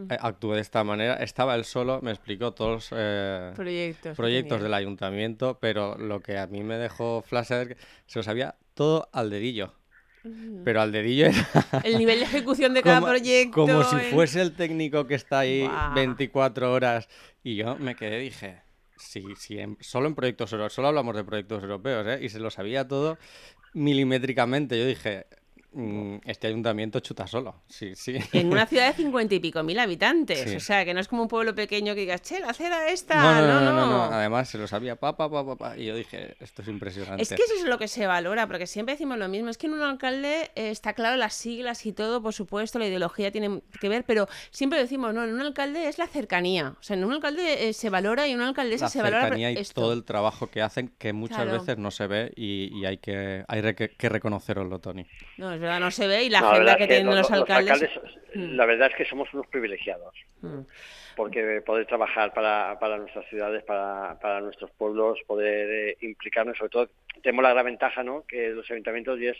eh, 0.09 0.17
actúe 0.19 0.53
de 0.53 0.61
esta 0.61 0.83
manera, 0.83 1.15
estaba 1.15 1.55
él 1.55 1.65
solo, 1.65 1.99
me 2.01 2.11
explicó 2.11 2.53
todos 2.53 2.71
los 2.71 2.89
eh, 2.95 3.51
proyectos. 3.55 4.61
del 4.61 4.73
ayuntamiento, 4.73 5.57
pero 5.59 5.97
lo 5.97 6.21
que 6.21 6.37
a 6.37 6.47
mí 6.47 6.63
me 6.63 6.77
dejó 6.77 7.21
flash 7.21 7.51
es 7.51 7.67
que 7.69 7.77
se 8.05 8.19
lo 8.19 8.23
sabía 8.23 8.55
todo 8.73 9.09
al 9.11 9.29
dedillo. 9.29 9.73
Pero 10.63 10.81
al 10.81 10.91
dedillo 10.91 11.27
era 11.27 11.81
El 11.83 11.97
nivel 11.99 12.19
de 12.19 12.25
ejecución 12.25 12.73
de 12.73 12.81
cada 12.83 12.99
como, 12.99 13.07
proyecto. 13.11 13.51
como 13.53 13.83
si 13.83 13.95
fuese 14.09 14.41
el 14.41 14.53
técnico 14.55 15.05
que 15.05 15.13
está 15.15 15.39
ahí 15.39 15.61
Buah. 15.61 15.93
24 15.93 16.73
horas. 16.73 17.07
Y 17.43 17.55
yo 17.55 17.77
me 17.77 17.95
quedé 17.95 18.21
y 18.21 18.23
dije, 18.25 18.61
sí, 18.95 19.35
sí, 19.37 19.59
en- 19.59 19.77
solo 19.81 20.07
en 20.07 20.15
proyectos 20.15 20.51
europeos, 20.51 20.73
solo 20.73 20.87
hablamos 20.87 21.15
de 21.15 21.23
proyectos 21.23 21.61
europeos, 21.61 22.07
¿eh? 22.07 22.19
Y 22.23 22.29
se 22.29 22.39
lo 22.39 22.49
sabía 22.49 22.87
todo 22.87 23.19
milimétricamente. 23.73 24.77
Yo 24.79 24.85
dije, 24.87 25.27
"Mm, 25.29 25.44
este 26.25 26.47
ayuntamiento 26.47 26.99
chuta 27.01 27.27
solo. 27.27 27.63
Sí, 27.67 27.95
sí. 27.95 28.17
En 28.31 28.51
una 28.51 28.65
ciudad 28.65 28.87
de 28.87 28.93
cincuenta 29.03 29.35
y 29.35 29.39
pico 29.39 29.61
mil 29.63 29.77
habitantes. 29.79 30.49
Sí. 30.49 30.55
O 30.55 30.59
sea, 30.59 30.85
que 30.85 30.93
no 30.93 30.99
es 30.99 31.07
como 31.07 31.23
un 31.23 31.27
pueblo 31.27 31.53
pequeño 31.53 31.93
que 31.95 32.01
digas, 32.01 32.21
che, 32.21 32.39
la 32.39 32.49
acera 32.49 32.89
esta. 32.89 33.15
No, 33.21 33.41
no, 33.47 33.59
no, 33.61 33.73
no, 33.73 33.85
no, 33.87 34.03
Además 34.05 34.49
se 34.49 34.57
lo 34.57 34.67
sabía 34.67 34.95
pa, 34.95 35.17
pa, 35.17 35.29
pa, 35.29 35.55
pa, 35.55 35.77
Y 35.77 35.85
yo 35.85 35.95
dije, 35.95 36.35
esto 36.39 36.61
es 36.61 36.67
impresionante. 36.67 37.21
Es 37.23 37.29
que 37.29 37.35
eso 37.35 37.53
es 37.57 37.63
lo 37.65 37.77
que 37.77 37.87
se 37.87 38.07
valora, 38.07 38.47
porque 38.47 38.67
siempre 38.67 38.93
decimos 38.95 39.17
lo 39.17 39.27
mismo. 39.27 39.49
Es 39.49 39.57
que 39.57 39.67
en 39.67 39.73
un 39.73 39.81
alcalde 39.81 40.51
eh, 40.55 40.69
está 40.71 40.93
claro 40.93 41.17
las 41.17 41.33
siglas 41.33 41.85
y 41.85 41.91
todo, 41.93 42.21
por 42.21 42.33
supuesto, 42.33 42.79
la 42.79 42.87
ideología 42.87 43.31
tiene 43.31 43.61
que 43.79 43.89
ver, 43.89 44.05
pero 44.05 44.27
siempre 44.51 44.79
decimos, 44.79 45.13
no, 45.13 45.23
en 45.23 45.33
un 45.33 45.41
alcalde 45.41 45.87
es 45.87 45.97
la 45.97 46.07
cercanía. 46.07 46.75
O 46.79 46.83
sea, 46.83 46.95
en 46.95 47.03
un 47.03 47.13
alcalde 47.13 47.67
eh, 47.69 47.73
se 47.73 47.89
valora 47.89 48.27
y 48.27 48.31
en 48.31 48.37
una 48.37 48.47
alcaldesa 48.47 48.85
la 48.85 48.89
se 48.89 49.01
valora 49.01 49.21
cercanía 49.23 49.51
y 49.51 49.57
esto. 49.57 49.81
todo 49.81 49.93
el 49.93 50.03
trabajo 50.03 50.47
que 50.47 50.61
hacen 50.61 50.89
que 50.97 51.13
muchas 51.13 51.35
Claro. 51.35 51.51
veces 51.59 51.77
no 51.77 51.91
se 51.91 52.07
ve 52.07 52.31
y, 52.35 52.69
y 52.79 52.85
hay 52.85 52.97
que 52.97 53.43
hay 53.47 53.61
que 53.73 54.09
reconoceroslo, 54.09 54.79
Tony. 54.79 55.05
No, 55.37 55.53
es 55.53 55.59
verdad, 55.65 55.79
no 55.79 55.91
se 55.91 56.07
ve 56.07 56.23
y 56.23 56.29
la 56.29 56.41
No, 56.41 56.49
agenda 56.49 56.77
que 56.77 56.87
tienen 56.87 57.15
los, 57.15 57.29
alcaldes. 57.31 57.89
La 58.33 58.65
verdad 58.65 58.89
es 58.91 58.95
que 58.95 59.05
somos 59.05 59.33
unos 59.33 59.47
privilegiados. 59.47 60.13
Mm. 60.41 60.61
porque 61.15 61.61
poder 61.65 61.85
trabajar 61.85 62.33
para, 62.33 62.77
para 62.79 62.97
nuestras 62.97 63.25
ciudades, 63.29 63.63
para, 63.63 64.19
para 64.19 64.41
nuestros 64.41 64.69
pueblos, 64.71 65.17
poder 65.25 65.89
eh, 65.89 65.97
implicarnos, 66.01 66.57
sobre 66.57 66.69
todo 66.69 66.89
tenemos 67.23 67.43
la 67.43 67.53
gran 67.53 67.65
ventaja 67.65 68.03
¿no? 68.03 68.25
que 68.27 68.49
los 68.49 68.69
ayuntamientos 68.69 69.19
y 69.19 69.27
es 69.27 69.37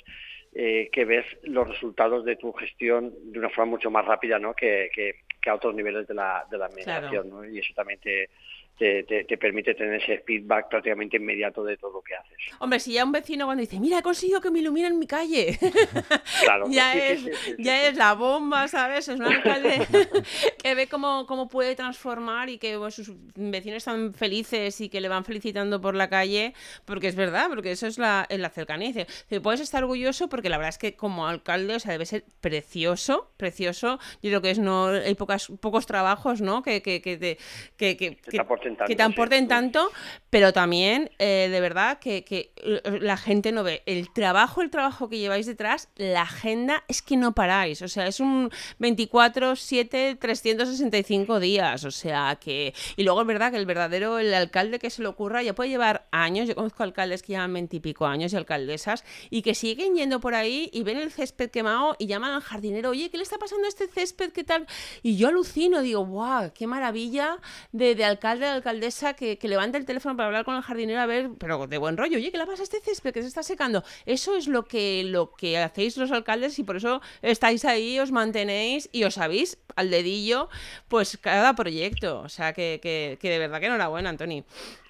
eh, 0.53 0.89
que 0.91 1.03
ves 1.03 1.25
los 1.43 1.67
resultados 1.67 2.23
de 2.23 2.38
tu 2.38 2.53
gestión 2.53 3.13
de 3.31 3.39
una 3.39 3.49
forma 3.49 3.71
mucho 3.71 3.91
más 3.91 4.05
rápida 4.05 4.39
¿no? 4.39 4.53
que, 4.53 4.89
que, 4.93 5.23
que 5.41 5.49
a 5.49 5.55
otros 5.55 5.75
niveles 5.75 6.07
de 6.07 6.13
la, 6.13 6.45
de 6.49 6.57
la 6.57 6.67
administración 6.67 7.29
¿no? 7.29 7.45
y 7.45 7.59
eso 7.59 7.73
también 7.75 7.99
te, 7.99 8.29
te, 8.77 9.03
te, 9.03 9.23
te 9.23 9.38
permite 9.38 9.73
tener 9.73 10.01
ese 10.01 10.19
feedback 10.19 10.69
prácticamente 10.69 11.17
inmediato 11.17 11.63
de 11.63 11.77
todo 11.77 11.93
lo 11.93 12.01
que 12.01 12.15
haces. 12.15 12.38
Hombre, 12.59 12.79
si 12.79 12.93
ya 12.93 13.05
un 13.05 13.11
vecino 13.11 13.45
cuando 13.45 13.61
dice, 13.61 13.79
mira, 13.79 13.99
he 13.99 14.01
conseguido 14.01 14.41
que 14.41 14.51
me 14.51 14.59
iluminen 14.59 14.99
mi 14.99 15.07
calle, 15.07 15.57
Claro, 16.43 16.65
ya, 16.69 16.93
sí, 16.93 16.99
es, 16.99 17.19
sí, 17.19 17.25
sí, 17.25 17.53
sí, 17.57 17.63
ya 17.63 17.81
sí. 17.81 17.88
es 17.88 17.97
la 17.97 18.13
bomba, 18.13 18.67
¿sabes? 18.67 19.07
Es 19.07 19.19
un 19.19 19.25
alcalde 19.25 19.88
que 20.63 20.75
ve 20.75 20.88
cómo, 20.88 21.25
cómo 21.25 21.47
puede 21.47 21.75
transformar 21.75 22.49
y 22.49 22.57
que 22.57 22.77
pues, 22.77 22.95
sus 22.95 23.11
vecinos 23.35 23.77
están 23.77 24.13
felices 24.13 24.79
y 24.81 24.89
que 24.89 25.01
le 25.01 25.07
van 25.07 25.25
felicitando 25.25 25.79
por 25.81 25.95
la 25.95 26.09
calle, 26.09 26.53
porque 26.85 27.07
es 27.07 27.15
verdad, 27.15 27.47
porque 27.49 27.71
eso 27.71 27.88
es 27.88 27.97
la, 27.97 28.25
en 28.29 28.41
la 28.41 28.49
cercanía. 28.49 28.91
Dice, 28.91 29.41
puedes 29.41 29.61
estar 29.61 29.83
orgulloso 29.83 30.27
porque 30.29 30.49
la 30.49 30.57
verdad 30.57 30.69
es 30.69 30.77
que 30.77 30.95
como 30.95 31.27
alcalde, 31.27 31.75
o 31.75 31.79
sea, 31.79 31.91
debe 31.91 32.05
ser 32.05 32.25
precioso, 32.41 33.31
precioso. 33.38 33.99
Yo 34.21 34.29
creo 34.29 34.41
que 34.41 34.51
es 34.51 34.59
no 34.59 34.88
hay 34.88 35.15
pocas, 35.15 35.51
pocos 35.59 35.85
trabajos, 35.85 36.41
¿no? 36.41 36.61
Que, 36.61 36.81
que, 36.81 37.01
que, 37.01 37.38
que, 37.77 37.97
que, 37.97 38.17
te 38.64 38.64
aporten 38.65 38.75
tanto, 38.75 38.86
que 38.88 38.95
te 38.95 39.04
sí. 39.04 39.12
aporten 39.12 39.47
tanto, 39.47 39.91
pero 40.30 40.54
también, 40.54 41.12
eh, 41.19 41.47
de 41.51 41.62
verdad, 41.62 41.99
que, 41.99 42.23
que 42.23 42.51
la 42.99 43.17
gente 43.17 43.51
no 43.51 43.63
ve 43.63 43.84
el 43.86 44.12
trabajo, 44.12 44.62
el 44.62 44.69
trabajo 44.69 45.10
que 45.10 45.17
lleváis 45.17 45.45
detrás, 45.45 45.89
la 45.95 46.23
agenda 46.23 46.84
es 46.88 47.01
que 47.01 47.17
no 47.17 47.34
paráis. 47.34 47.82
O 47.82 47.88
sea, 47.88 48.08
es 48.08 48.19
un 48.19 48.51
24, 48.80 49.56
7, 49.56 50.17
365 50.19 51.39
días. 51.39 51.84
O 51.86 51.91
sea, 51.91 52.38
que. 52.39 52.73
Y 52.95 53.04
luego 53.04 53.21
es 53.21 53.28
verdad 53.28 53.51
que 53.51 53.58
el 53.58 53.65
verdadero, 53.65 54.19
el 54.19 54.34
alcalde 54.34 54.80
que 54.80 54.89
se 54.89 55.01
le 55.01 55.08
ocurra, 55.08 55.43
ya 55.43 55.54
puede 55.54 55.69
llevar 55.69 56.08
años. 56.12 56.47
Yo 56.47 56.56
conozco 56.56 56.84
alcaldes 56.84 57.21
que 57.21 57.34
llevan 57.34 57.54
20 57.54 57.78
y 57.78 57.80
pico 57.80 58.06
años 58.06 58.34
y 58.34 58.36
alcaldesas 58.36 59.04
y 59.30 59.41
que 59.41 59.56
siguen 59.56 59.95
yendo 59.95 60.19
por 60.19 60.36
ahí 60.36 60.69
y 60.73 60.84
ven 60.84 60.97
el 60.97 61.12
césped 61.12 61.49
quemado 61.49 61.95
y 61.99 62.08
llaman 62.08 62.34
al 62.34 62.41
jardinero, 62.41 62.89
oye, 62.89 63.10
¿qué 63.10 63.17
le 63.17 63.23
está 63.23 63.38
pasando 63.38 63.65
a 63.65 63.69
este 63.69 63.88
césped? 63.88 64.32
¿Qué 64.32 64.43
tal? 64.43 64.67
Y 65.04 65.17
yo 65.17 65.28
alucino, 65.28 65.82
digo, 65.82 66.06
¡guau! 66.06 66.51
¡Qué 66.54 66.67
maravilla 66.67 67.38
de, 67.71 67.95
de 67.95 68.06
alcalde, 68.06 68.45
de 68.45 68.51
alcaldesa 68.55 69.13
que, 69.13 69.37
que 69.37 69.47
levanta 69.47 69.77
el 69.77 69.85
teléfono 69.85 70.15
para 70.15 70.27
hablar 70.27 70.45
con 70.45 70.55
el 70.55 70.61
jardinero 70.61 70.99
a 71.01 71.05
ver, 71.05 71.29
pero 71.39 71.67
de 71.67 71.77
buen 71.77 71.97
rollo, 71.97 72.17
oye, 72.17 72.31
¿qué 72.31 72.37
le 72.37 72.45
pasa 72.45 72.61
a 72.61 72.63
este 72.63 72.79
césped 72.79 73.13
que 73.13 73.21
se 73.21 73.27
está 73.27 73.43
secando? 73.43 73.83
Eso 74.05 74.35
es 74.35 74.47
lo 74.47 74.65
que, 74.65 75.03
lo 75.05 75.31
que 75.31 75.57
hacéis 75.57 75.97
los 75.97 76.11
alcaldes 76.11 76.57
y 76.59 76.63
por 76.63 76.77
eso 76.77 77.01
estáis 77.21 77.65
ahí, 77.65 77.99
os 77.99 78.11
mantenéis 78.11 78.89
y 78.91 79.03
os 79.03 79.15
sabéis 79.15 79.57
al 79.75 79.89
dedillo, 79.89 80.49
pues 80.87 81.17
cada 81.17 81.55
proyecto. 81.55 82.19
O 82.21 82.29
sea, 82.29 82.53
que, 82.53 82.79
que, 82.81 83.17
que 83.19 83.29
de 83.29 83.39
verdad 83.39 83.59
que 83.59 83.67
enhorabuena, 83.67 84.09
Antoni. 84.09 84.43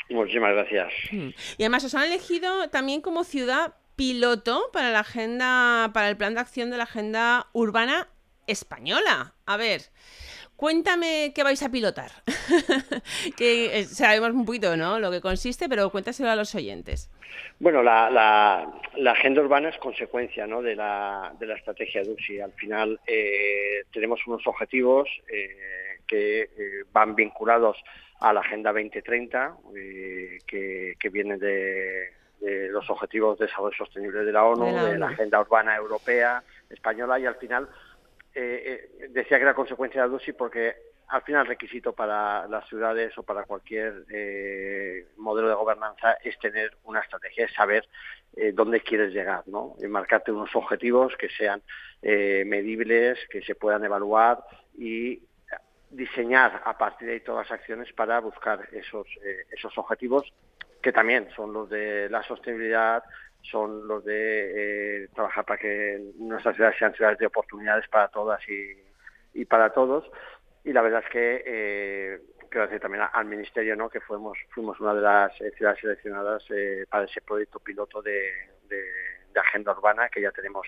Muchísimas 0.10 0.54
gracias. 0.54 0.94
Y 1.12 1.64
además 1.64 1.84
os 1.84 1.96
han 1.96 2.04
elegido 2.04 2.70
también 2.70 3.02
como 3.02 3.24
ciudad 3.24 3.74
piloto 3.96 4.70
para 4.72 4.92
la 4.92 5.00
agenda, 5.00 5.90
para 5.94 6.10
el 6.10 6.18
plan 6.18 6.34
de 6.36 6.42
acción 6.42 6.70
de 6.70 6.78
la 6.78 6.84
agenda 6.84 7.48
urbana 7.54 8.10
española. 8.48 9.34
A 9.46 9.58
ver, 9.58 9.82
Cuéntame 10.56 11.34
qué 11.36 11.44
vais 11.44 11.62
a 11.64 11.70
pilotar. 11.70 12.12
que 13.38 13.80
eh, 13.80 13.84
sabemos 13.84 14.32
un 14.32 14.46
poquito, 14.46 14.78
¿no? 14.78 15.00
Lo 15.00 15.12
que 15.12 15.20
consiste, 15.22 15.68
pero 15.68 15.90
cuéntaselo 15.90 16.30
a 16.30 16.36
los 16.36 16.56
oyentes. 16.56 17.10
Bueno, 17.60 17.84
la, 17.84 18.10
la, 18.10 19.12
agenda 19.12 19.42
urbana 19.42 19.70
es 19.70 19.78
consecuencia 19.78 20.48
¿no? 20.48 20.62
de, 20.62 20.76
la, 20.76 21.34
de 21.40 21.48
la 21.48 21.56
estrategia 21.56 22.04
DUSI. 22.04 22.40
Al 22.40 22.54
final 22.54 23.00
eh, 23.06 23.84
tenemos 23.92 24.26
unos 24.28 24.46
objetivos 24.48 25.10
eh, 25.30 26.00
que 26.08 26.50
van 26.94 27.16
vinculados 27.16 27.78
a 28.20 28.32
la 28.32 28.40
Agenda 28.40 28.72
2030, 28.72 29.58
que, 30.48 30.96
que 30.98 31.10
vienen 31.10 31.38
de, 31.40 32.12
los 32.70 32.90
Objetivos 32.90 33.38
de 33.40 33.46
Desarrollo 33.46 33.76
Sostenible 33.78 34.24
de 34.24 34.32
la 34.32 34.46
ONU, 34.46 34.66
de 34.66 34.98
la, 34.98 35.08
Agenda 35.08 35.42
Urbana 35.42 35.76
Europea, 35.76 36.44
Española, 36.70 37.20
y 37.20 37.26
al 37.26 37.36
final 37.36 37.68
decía 38.36 39.38
que 39.38 39.44
era 39.44 39.54
consecuencia 39.54 40.02
de 40.02 40.08
la 40.08 40.12
DUSI 40.12 40.34
porque 40.34 40.76
al 41.08 41.22
final 41.22 41.42
el 41.42 41.48
requisito 41.48 41.94
para 41.94 42.48
las 42.48 42.68
ciudades 42.68 43.18
o 43.18 43.24
para 43.24 43.44
cualquier 43.44 44.06
eh, 44.10 45.08
modelo 45.18 45.50
de 45.50 45.56
gobernanza 45.56 46.14
es 46.24 46.38
tener 46.40 46.76
una 46.84 47.00
estrategia, 47.00 47.46
es 47.46 47.54
saber 47.54 47.88
eh, 48.36 48.52
dónde 48.54 48.82
quieres 48.82 49.14
llegar, 49.14 49.44
¿no? 49.48 49.76
Y 49.80 49.88
marcarte 49.88 50.32
unos 50.32 50.56
objetivos 50.56 51.16
que 51.18 51.30
sean 51.30 51.62
eh, 52.02 52.44
medibles, 52.46 53.20
que 53.30 53.42
se 53.44 53.56
puedan 53.56 53.84
evaluar 53.84 54.44
y 54.78 55.22
diseñar 55.92 56.62
a 56.66 56.78
partir 56.78 57.08
de 57.08 57.14
ahí 57.14 57.20
todas 57.22 57.50
las 57.50 57.60
acciones 57.60 57.94
para 57.94 58.20
buscar 58.20 58.68
esos, 58.72 59.08
esos 59.52 59.78
objetivos 59.78 60.34
que 60.82 60.92
también 60.92 61.30
son 61.36 61.54
los 61.54 61.70
de 61.70 62.10
la 62.10 62.22
sostenibilidad, 62.24 63.04
son 63.52 63.88
los 63.88 64.04
de 64.04 65.10
trabajar 65.14 65.46
para 65.46 65.60
que 65.60 66.00
nuestras 66.18 66.56
ciudades 66.56 66.78
sean 66.78 66.94
ciudades 66.94 67.20
de 67.20 67.28
oportunidades 67.28 67.88
para 67.90 68.08
todas 68.10 68.42
y, 69.34 69.46
para 69.46 69.72
todos. 69.72 70.10
Y 70.64 70.74
la 70.74 70.82
verdad 70.82 71.04
es 71.06 71.12
que 71.12 71.44
eh, 71.46 72.20
quiero 72.56 72.68
decir 72.68 72.80
también 72.80 73.04
al 73.12 73.26
ministerio 73.26 73.76
no 73.76 73.90
que 73.90 74.00
fuimos 74.00 74.38
fuimos 74.54 74.80
una 74.80 74.94
de 74.94 75.02
las 75.02 75.42
eh, 75.42 75.52
ciudades 75.58 75.78
seleccionadas 75.82 76.42
eh, 76.52 76.86
para 76.90 77.04
ese 77.04 77.20
proyecto 77.20 77.60
piloto 77.60 78.02
de, 78.02 78.32
agenda 79.36 79.74
urbana 79.74 80.08
que 80.08 80.22
ya 80.22 80.32
tenemos 80.32 80.66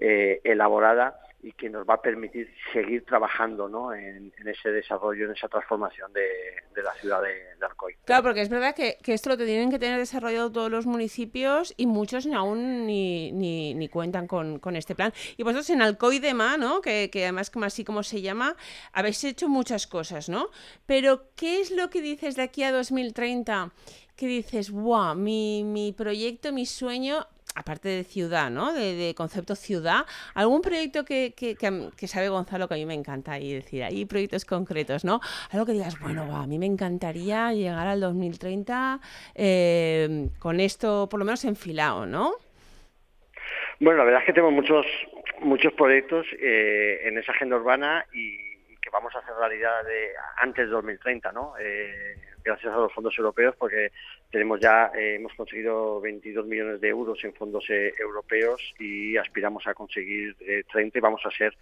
eh, 0.00 0.40
elaborada 0.42 1.16
y 1.40 1.52
que 1.52 1.70
nos 1.70 1.88
va 1.88 1.94
a 1.94 2.02
permitir 2.02 2.52
seguir 2.72 3.04
trabajando 3.04 3.68
¿no? 3.68 3.94
en, 3.94 4.32
ese 4.44 4.70
desarrollo, 4.70 5.26
en 5.26 5.36
esa 5.36 5.48
transformación 5.48 6.12
de, 6.12 6.82
la 6.82 6.92
ciudad 6.94 7.22
de, 7.22 7.64
Alcoy. 7.64 7.94
Claro, 8.04 8.22
porque 8.24 8.40
es 8.40 8.48
verdad 8.48 8.74
que, 8.74 8.98
esto 9.06 9.30
lo 9.30 9.36
tienen 9.36 9.70
que 9.70 9.78
tener 9.78 9.98
desarrollado 9.98 10.50
todos 10.50 10.70
los 10.70 10.86
municipios 10.86 11.74
y 11.76 11.86
muchos 11.86 12.26
aún 12.26 12.86
ni, 12.86 13.30
ni, 13.32 13.88
cuentan 13.88 14.26
con, 14.26 14.76
este 14.76 14.94
plan. 14.94 15.12
Y 15.36 15.42
vosotros 15.42 15.70
en 15.70 15.82
Alcoy 15.82 16.18
de 16.18 16.34
Ma, 16.34 16.56
¿no? 16.56 16.80
que, 16.80 17.08
que 17.10 17.22
además 17.24 17.50
como 17.50 17.64
así 17.66 17.84
como 17.84 18.02
se 18.02 18.20
llama, 18.20 18.56
habéis 18.92 19.22
hecho 19.24 19.48
muchas 19.48 19.86
cosas, 19.86 20.28
¿no? 20.28 20.50
Pero 20.86 21.30
¿qué 21.36 21.60
es 21.60 21.70
lo 21.70 21.88
que 21.90 22.00
dices 22.00 22.36
de 22.36 22.42
aquí 22.42 22.64
a 22.64 22.72
2030? 22.72 23.72
que 24.18 24.26
dices, 24.26 24.72
wow, 24.72 25.14
mi, 25.14 25.62
mi 25.62 25.92
proyecto, 25.92 26.52
mi 26.52 26.66
sueño 26.66 27.28
aparte 27.54 27.88
de 27.88 28.04
ciudad, 28.04 28.50
¿no? 28.50 28.72
De, 28.72 29.14
concepto 29.16 29.54
ciudad, 29.54 30.06
algún 30.34 30.60
proyecto 30.62 31.04
que, 31.04 31.32
que, 31.34 32.06
sabe 32.06 32.28
Gonzalo 32.28 32.68
que 32.68 32.74
a 32.74 32.76
mí 32.76 32.86
me 32.86 32.94
encanta 32.94 33.38
y 33.38 33.52
decir, 33.52 33.82
hay 33.82 34.04
proyectos 34.04 34.44
concretos, 34.44 35.04
¿no? 35.04 35.20
Algo 35.52 35.66
que 35.66 35.72
digas, 35.72 35.98
bueno, 36.00 36.36
a 36.36 36.46
mí 36.46 36.58
me 36.58 36.66
encantaría 36.66 37.52
llegar 37.52 37.86
al 37.86 38.00
2030 38.00 39.00
eh, 39.34 40.28
con 40.38 40.60
esto 40.60 41.08
por 41.10 41.18
lo 41.18 41.24
menos 41.24 41.44
enfilado, 41.44 42.06
¿no? 42.06 42.32
Bueno, 43.80 43.98
la 43.98 44.04
verdad 44.04 44.20
es 44.22 44.26
que 44.26 44.32
tenemos 44.32 44.52
muchos 44.52 44.86
muchos 45.40 45.72
proyectos 45.74 46.26
eh, 46.40 47.00
en 47.04 47.18
esa 47.18 47.32
agenda 47.32 47.56
urbana 47.56 48.04
y, 48.12 48.36
que 48.80 48.90
vamos 48.90 49.14
a 49.14 49.18
hacer 49.18 49.34
realidad 49.34 49.84
de, 49.84 50.12
antes 50.36 50.66
de 50.66 50.70
2030, 50.70 51.32
¿no? 51.32 51.54
Eh, 51.60 52.14
gracias 52.48 52.72
a 52.72 52.78
los 52.78 52.92
fondos 52.92 53.16
europeos, 53.18 53.54
porque 53.56 53.92
tenemos 54.30 54.60
ya, 54.60 54.90
eh, 54.94 55.16
hemos 55.16 55.32
conseguido 55.34 56.00
22 56.00 56.46
millones 56.46 56.80
de 56.80 56.88
euros 56.88 57.22
en 57.24 57.34
fondos 57.34 57.64
eh, 57.68 57.92
europeos 57.98 58.74
y 58.78 59.16
aspiramos 59.16 59.66
a 59.66 59.74
conseguir 59.74 60.34
30 60.72 60.98
y 60.98 61.00
vamos 61.00 61.20
a 61.24 61.30
ser 61.30 61.54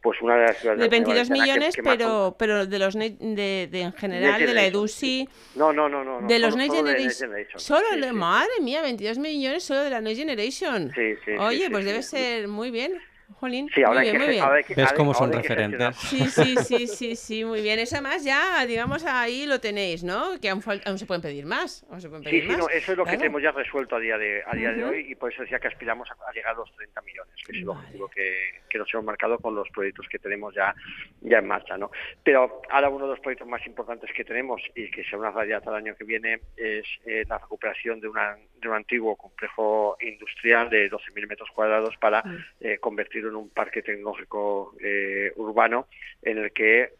pues 0.00 0.20
una 0.22 0.36
de 0.36 0.46
las 0.46 0.58
ciudades 0.58 0.80
de 0.80 0.88
22 0.88 1.30
millones 1.30 1.76
pero 1.82 2.36
pero 2.38 2.66
de 2.66 2.78
los 2.78 2.94
de, 2.94 3.68
de, 3.70 3.80
en 3.80 3.92
general 3.92 4.40
de 4.40 4.54
la 4.54 4.64
EDUSI. 4.66 5.28
no 5.56 5.72
no 5.72 5.88
no 5.88 6.04
no 6.04 6.26
de 6.26 6.38
los 6.38 6.54
Next 6.54 6.76
Generation. 6.76 7.58
solo 7.58 8.12
madre 8.12 8.60
mía 8.60 8.80
22 8.82 9.18
millones 9.18 9.64
solo 9.64 9.82
de 9.82 9.90
la 9.90 10.00
Next 10.00 10.20
Generation. 10.20 10.92
Sí, 10.94 11.14
sí, 11.24 11.32
oye 11.32 11.68
pues 11.70 11.84
debe 11.84 12.02
ser 12.02 12.46
muy 12.46 12.70
bien 12.70 13.00
Jolín, 13.34 13.68
sí, 13.74 13.82
ahora 13.82 14.00
muy 14.00 14.10
bien, 14.10 14.22
muy 14.22 14.28
bien. 14.30 14.46
¿Ves 14.76 14.92
cómo 14.94 15.14
son 15.14 15.32
referentes? 15.32 15.96
Sí, 15.96 16.24
sí, 16.26 16.56
sí, 16.56 16.86
sí, 16.86 17.16
sí, 17.16 17.44
muy 17.44 17.60
bien. 17.60 17.78
Esa 17.78 18.00
más 18.00 18.24
ya, 18.24 18.64
digamos, 18.66 19.04
ahí 19.04 19.46
lo 19.46 19.60
tenéis, 19.60 20.02
¿no? 20.02 20.40
Que 20.40 20.48
aún, 20.48 20.62
se 20.62 21.06
pueden 21.06 21.22
pedir 21.22 21.44
más. 21.44 21.86
se 21.98 22.08
pueden 22.08 22.24
pedir 22.24 22.44
sí, 22.44 22.50
sí, 22.50 22.56
no, 22.56 22.68
eso 22.68 22.92
es 22.92 22.98
lo 22.98 23.04
que 23.04 23.16
tenemos 23.16 23.42
ya 23.42 23.52
resuelto 23.52 23.96
a 23.96 24.00
día 24.00 24.16
de, 24.16 24.42
a 24.46 24.56
día 24.56 24.72
de 24.72 24.84
hoy 24.84 25.06
y 25.10 25.14
por 25.14 25.32
eso 25.32 25.42
decía 25.42 25.58
que 25.58 25.68
aspiramos 25.68 26.08
a, 26.10 26.32
llegar 26.32 26.54
a 26.54 26.58
los 26.58 26.72
30 26.74 27.00
millones, 27.02 27.34
que 27.44 27.52
es 27.52 27.62
el 27.62 27.68
objetivo 27.68 28.08
que, 28.08 28.62
que, 28.68 28.78
nos 28.78 28.92
hemos 28.94 29.04
marcado 29.04 29.38
con 29.38 29.54
los 29.54 29.68
proyectos 29.70 30.06
que 30.10 30.18
tenemos 30.18 30.54
ya, 30.54 30.74
ya 31.20 31.38
en 31.38 31.46
marcha, 31.46 31.76
¿no? 31.76 31.90
Pero 32.24 32.62
ahora 32.70 32.88
uno 32.88 33.04
de 33.04 33.12
los 33.12 33.20
proyectos 33.20 33.46
más 33.46 33.64
importantes 33.66 34.10
que 34.16 34.24
tenemos 34.24 34.62
y 34.74 34.90
que 34.90 35.04
será 35.04 35.18
una 35.18 35.30
realidad 35.30 35.62
el 35.66 35.74
año 35.74 35.94
que 35.96 36.04
viene 36.04 36.40
es 36.56 36.86
eh, 37.04 37.24
la 37.28 37.38
recuperación 37.38 38.00
de, 38.00 38.08
una, 38.08 38.36
de 38.60 38.68
un 38.68 38.74
antiguo 38.74 39.16
complejo 39.16 39.96
industrial 40.00 40.70
de 40.70 40.90
12.000 40.90 41.28
metros 41.28 41.50
cuadrados 41.54 41.96
para 41.96 42.22
eh, 42.60 42.78
convertirlo 42.78 43.30
en 43.30 43.36
un 43.36 43.50
parque 43.50 43.82
tecnológico 43.82 44.74
eh, 44.80 45.32
urbano 45.36 45.88
en 46.22 46.38
el 46.38 46.52
que 46.52 46.92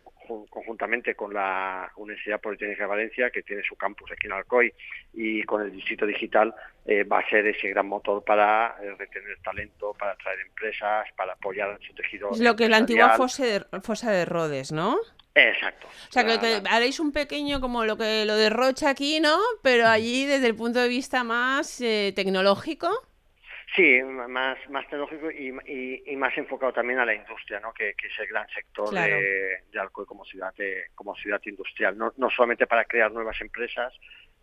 conjuntamente 0.50 1.14
con 1.14 1.32
la 1.32 1.90
Universidad 1.96 2.40
Politécnica 2.40 2.84
de 2.84 2.88
Valencia, 2.88 3.30
que 3.30 3.42
tiene 3.42 3.62
su 3.62 3.76
campus 3.76 4.10
aquí 4.12 4.26
en 4.26 4.32
Alcoy, 4.32 4.72
y 5.14 5.42
con 5.44 5.62
el 5.62 5.72
Distrito 5.72 6.06
Digital, 6.06 6.54
eh, 6.84 7.04
va 7.04 7.20
a 7.20 7.28
ser 7.28 7.46
ese 7.46 7.68
gran 7.68 7.86
motor 7.86 8.22
para 8.24 8.76
eh, 8.82 8.94
retener 8.98 9.38
talento, 9.42 9.94
para 9.98 10.12
atraer 10.12 10.40
empresas, 10.40 11.06
para 11.16 11.32
apoyar 11.32 11.78
su 11.86 11.94
tejido. 11.94 12.30
Es 12.32 12.40
lo 12.40 12.56
que 12.56 12.64
es 12.64 12.70
la 12.70 12.78
antigua 12.78 13.10
fosa 13.10 13.44
de, 13.44 13.80
fosa 13.82 14.10
de 14.10 14.24
Rhodes, 14.24 14.72
¿no? 14.72 14.98
Exacto. 15.38 15.86
O 15.86 16.12
sea, 16.12 16.24
que, 16.24 16.62
haréis 16.68 17.00
un 17.00 17.12
pequeño 17.12 17.60
como 17.60 17.84
lo 17.84 17.96
que 17.96 18.24
lo 18.24 18.36
de 18.36 18.50
Rocha 18.50 18.90
aquí, 18.90 19.20
¿no? 19.20 19.38
Pero 19.62 19.86
allí 19.86 20.26
desde 20.26 20.46
el 20.46 20.56
punto 20.56 20.80
de 20.80 20.88
vista 20.88 21.24
más 21.24 21.78
tecnológico. 21.78 22.88
Sí, 23.76 24.02
más, 24.02 24.58
más 24.70 24.88
tecnológico 24.88 25.30
y, 25.30 25.54
y, 26.06 26.16
más 26.16 26.36
enfocado 26.38 26.72
también 26.72 26.98
a 26.98 27.04
la 27.04 27.14
industria, 27.14 27.60
¿no? 27.60 27.72
que, 27.74 27.90
es 27.90 28.18
el 28.18 28.26
gran 28.26 28.48
sector 28.48 28.90
de, 28.90 29.62
de, 29.70 29.78
Alcoy 29.78 30.06
como 30.06 30.24
ciudad, 30.24 30.54
como 30.94 31.14
ciudad 31.16 31.40
industrial. 31.44 31.96
No, 31.96 32.12
no 32.16 32.30
solamente 32.30 32.66
para 32.66 32.86
crear 32.86 33.12
nuevas 33.12 33.38
empresas, 33.42 33.92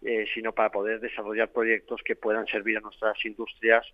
eh, 0.03 0.27
sino 0.33 0.51
para 0.53 0.69
poder 0.69 0.99
desarrollar 0.99 1.49
proyectos 1.49 2.01
que 2.03 2.15
puedan 2.15 2.45
servir 2.45 2.77
a 2.77 2.81
nuestras 2.81 3.23
industrias 3.25 3.85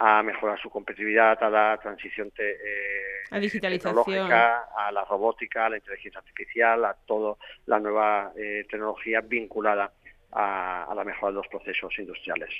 a 0.00 0.22
mejorar 0.22 0.60
su 0.60 0.70
competitividad, 0.70 1.42
a 1.42 1.50
la 1.50 1.78
transición 1.82 2.30
te, 2.30 2.52
eh, 2.52 3.50
tecnológica, 3.50 4.68
a 4.76 4.92
la 4.92 5.04
robótica, 5.04 5.66
a 5.66 5.70
la 5.70 5.76
inteligencia 5.76 6.20
artificial, 6.20 6.84
a 6.84 6.94
toda 7.06 7.36
la 7.66 7.80
nueva 7.80 8.32
eh, 8.36 8.64
tecnología 8.70 9.20
vinculada 9.20 9.90
a, 10.32 10.92
la 10.94 11.04
mejora 11.04 11.32
de 11.32 11.36
los 11.36 11.48
procesos 11.48 11.92
industriales. 11.98 12.50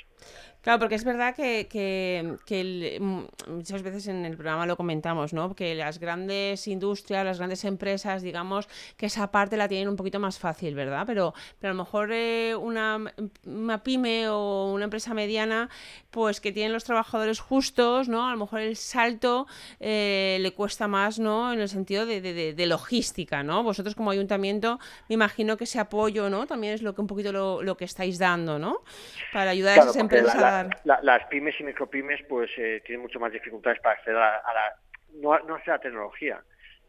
Claro, 0.61 0.79
porque 0.79 0.95
es 0.95 1.03
verdad 1.03 1.35
que, 1.35 1.67
que, 1.69 2.97
mm, 2.99 3.23
muchas 3.47 3.81
veces 3.81 4.07
en 4.07 4.25
el 4.25 4.35
programa 4.35 4.65
lo 4.65 4.75
comentamos, 4.75 5.33
¿no? 5.33 5.55
Que 5.55 5.75
las 5.75 5.99
grandes 5.99 6.67
industrias, 6.67 7.23
las 7.23 7.37
grandes 7.37 7.63
empresas, 7.63 8.21
digamos, 8.21 8.67
que 8.97 9.05
esa 9.05 9.31
parte 9.31 9.55
la 9.55 9.67
tienen 9.67 9.87
un 9.87 9.95
poquito 9.95 10.19
más 10.19 10.39
fácil, 10.39 10.75
¿verdad? 10.75 11.03
Pero, 11.05 11.33
pero 11.59 11.71
a 11.71 11.73
lo 11.75 11.83
mejor 11.83 12.09
eh, 12.11 12.55
una, 12.55 12.99
pyme 13.83 14.27
o 14.29 14.73
una 14.73 14.85
empresa 14.85 15.13
mediana, 15.13 15.69
pues 16.11 16.41
que 16.41 16.51
tienen 16.51 16.73
los 16.73 16.83
trabajadores 16.83 17.39
justos, 17.39 18.09
¿no? 18.09 18.27
A 18.27 18.31
lo 18.31 18.37
mejor 18.37 18.59
el 18.61 18.75
salto 18.75 19.47
eh, 19.79 20.39
le 20.41 20.51
cuesta 20.51 20.87
más, 20.87 21.19
¿no? 21.19 21.53
En 21.53 21.61
el 21.61 21.69
sentido 21.69 22.05
de, 22.05 22.19
de, 22.21 22.65
logística, 22.65 23.43
¿no? 23.43 23.63
Vosotros 23.63 23.95
como 23.95 24.11
ayuntamiento, 24.11 24.79
me 25.07 25.15
imagino 25.15 25.55
que 25.55 25.63
ese 25.63 25.79
apoyo, 25.79 26.29
¿no? 26.29 26.45
También 26.47 26.73
es 26.73 26.81
lo 26.81 26.93
que 26.93 27.01
un 27.01 27.07
poquito 27.07 27.31
lo 27.31 27.58
lo, 27.61 27.77
que 27.77 27.85
estáis 27.85 28.19
dando, 28.19 28.59
¿no? 28.59 28.83
Para 29.33 29.51
ayudar 29.51 29.79
a 29.79 29.81
esas 29.83 29.95
empresas 29.95 30.67
las 30.83 31.25
pymes 31.27 31.55
y 31.59 31.63
micropymes 31.63 32.21
pues 32.27 32.49
eh, 32.57 32.81
tienen 32.85 33.01
mucho 33.01 33.19
más 33.19 33.31
dificultades 33.31 33.79
para 33.81 33.95
acceder 33.95 34.17
a, 34.17 34.53
la... 34.53 34.75
No, 35.15 35.37
no 35.39 35.55
a 35.55 35.61
la 35.65 35.79
tecnología, 35.79 36.41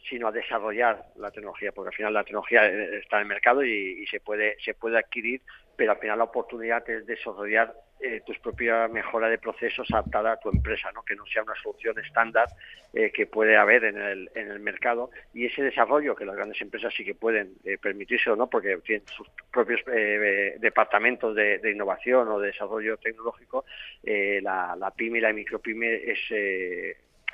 sino 0.09 0.29
a 0.29 0.33
desarrollar 0.33 1.05
la 1.17 1.31
tecnología, 1.31 1.73
porque 1.73 1.89
al 1.89 1.95
final 1.95 2.15
la 2.15 2.25
tecnología 2.25 2.67
eh, 2.67 2.99
está 2.99 3.17
en 3.17 3.23
el 3.23 3.29
mercado 3.29 3.65
y, 3.65 4.07
se 4.07 4.21
puede 4.21 4.57
se 4.61 4.75
puede 4.75 4.99
adquirir, 4.99 5.43
pero 5.77 5.93
al 5.93 5.99
final 5.99 6.19
la 6.19 6.25
oportunidad 6.25 6.89
es 6.89 7.07
desarrollar 7.07 7.75
eh, 8.03 8.23
tu 8.25 8.33
propia 8.43 8.89
mejora 8.89 9.29
de 9.29 9.39
procesos 9.39 9.87
adaptada 9.93 10.33
a 10.33 10.37
tu 10.39 10.51
empresa, 10.51 10.91
¿no? 10.93 11.03
que 11.03 11.15
no 11.15 11.25
sea 11.27 11.43
una 11.43 11.55
solución 11.55 11.99
estándar 11.99 12.49
eh, 12.93 13.11
que 13.13 13.27
puede 13.27 13.57
haber 13.57 13.85
en 13.85 14.01
el, 14.01 14.31
en 14.35 14.51
el 14.51 14.61
mercado 14.61 15.11
y 15.35 15.47
ese 15.47 15.63
desarrollo 15.63 16.17
que 16.17 16.25
las 16.25 16.37
grandes 16.37 16.61
empresas 16.61 16.93
sí 16.95 17.05
que 17.05 17.15
pueden 17.15 17.55
eh, 17.65 17.79
permitirse 17.79 18.31
o 18.31 18.37
no, 18.37 18.49
porque 18.49 18.77
tienen 18.79 19.07
sus 19.09 19.29
propios 19.53 19.81
eh, 19.93 20.57
departamentos 20.59 21.35
de, 21.35 21.59
de, 21.59 21.71
innovación 21.71 22.29
o 22.29 22.41
de 22.41 22.49
desarrollo 22.49 22.97
tecnológico, 22.97 23.65
la, 24.03 24.75
la 24.77 24.91
pyme 24.91 25.19
y 25.19 25.21
la 25.21 25.33
micropyme 25.33 25.95
es 25.95 26.19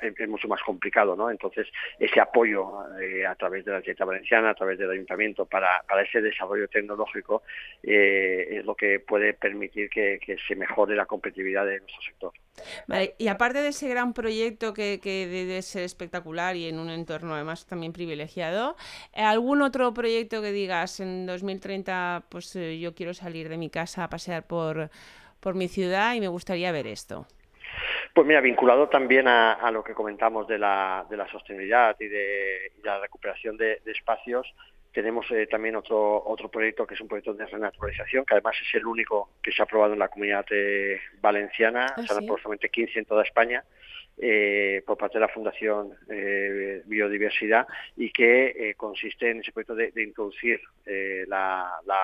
es, 0.01 0.29
mucho 0.29 0.47
más 0.47 0.61
complicado, 0.61 1.15
¿no? 1.15 1.29
Entonces, 1.29 1.67
ese 1.99 2.19
apoyo 2.19 2.69
eh, 2.99 3.25
a 3.25 3.35
través 3.35 3.65
de 3.65 3.71
la 3.71 3.81
Generalitat 3.81 4.07
Valenciana, 4.07 4.49
a 4.51 4.55
través 4.55 4.77
del 4.77 4.91
Ayuntamiento, 4.91 5.45
para, 5.45 5.83
para 5.87 6.03
ese 6.03 6.21
desarrollo 6.21 6.67
tecnológico, 6.67 7.43
eh, 7.83 8.57
es 8.59 8.65
lo 8.65 8.75
que 8.75 8.99
puede 8.99 9.33
permitir 9.33 9.89
que, 9.89 10.19
se 10.47 10.55
mejore 10.55 10.95
la 10.95 11.05
competitividad 11.05 11.65
de 11.65 11.79
nuestro 11.79 12.01
sector. 12.01 12.31
Vale, 12.87 13.15
y 13.17 13.27
aparte 13.27 13.59
de 13.59 13.69
ese 13.69 13.87
gran 13.87 14.13
proyecto 14.13 14.73
que, 14.73 14.99
que 15.01 15.27
debe 15.27 15.61
ser 15.61 15.83
espectacular 15.83 16.55
y 16.55 16.67
en 16.67 16.79
un 16.79 16.89
entorno 16.89 17.33
además 17.33 17.65
también 17.65 17.93
privilegiado, 17.93 18.75
¿algún 19.13 19.61
otro 19.61 19.93
proyecto 19.93 20.41
que 20.41 20.51
digas 20.51 20.99
en 20.99 21.25
2030, 21.25 22.25
pues 22.29 22.53
yo 22.53 22.93
quiero 22.95 23.13
salir 23.13 23.49
de 23.49 23.57
mi 23.57 23.69
casa 23.69 24.03
a 24.03 24.09
pasear 24.09 24.47
por, 24.47 24.89
por 25.39 25.55
mi 25.55 25.67
ciudad 25.67 26.13
y 26.15 26.19
me 26.19 26.27
gustaría 26.27 26.71
ver 26.71 26.87
esto? 26.87 27.27
Pues 28.17 28.25
mira, 28.25 28.41
vinculado 28.41 28.89
también 28.89 29.27
a, 29.27 29.69
lo 29.69 29.83
que 29.83 29.93
comentamos 29.93 30.47
de 30.47 30.57
la, 30.57 31.05
de 31.07 31.15
la 31.15 31.29
sostenibilidad 31.29 31.95
y 31.99 32.07
de, 32.07 32.71
la 32.81 32.99
recuperación 32.99 33.57
de, 33.57 33.79
espacios, 33.85 34.55
tenemos 34.91 35.29
eh, 35.29 35.45
también 35.45 35.75
otro, 35.75 36.23
otro 36.25 36.49
proyecto 36.49 36.87
que 36.87 36.95
es 36.95 37.01
un 37.01 37.07
proyecto 37.07 37.35
de 37.35 37.45
renaturalización, 37.45 38.25
que 38.25 38.33
además 38.33 38.55
es 38.59 38.73
el 38.73 38.87
único 38.87 39.33
que 39.43 39.51
se 39.51 39.61
ha 39.61 39.65
aprobado 39.65 39.93
en 39.93 39.99
la 39.99 40.07
comunidad 40.07 40.47
eh, 40.49 40.99
valenciana, 41.21 41.85
ah, 41.95 42.01
son 42.07 42.23
aproximadamente 42.23 42.69
15 42.69 42.97
en 42.97 43.05
toda 43.05 43.21
España, 43.21 43.63
eh, 44.17 44.81
por 44.87 44.97
parte 44.97 45.19
de 45.19 45.21
la 45.21 45.27
Fundación 45.27 45.93
Biodiversidad 46.87 47.67
y 47.95 48.11
que 48.11 48.73
consiste 48.77 49.29
en 49.29 49.41
ese 49.41 49.51
proyecto 49.51 49.75
de, 49.75 49.91
introducir 50.01 50.59
la, 51.27 51.71
la, 51.85 52.01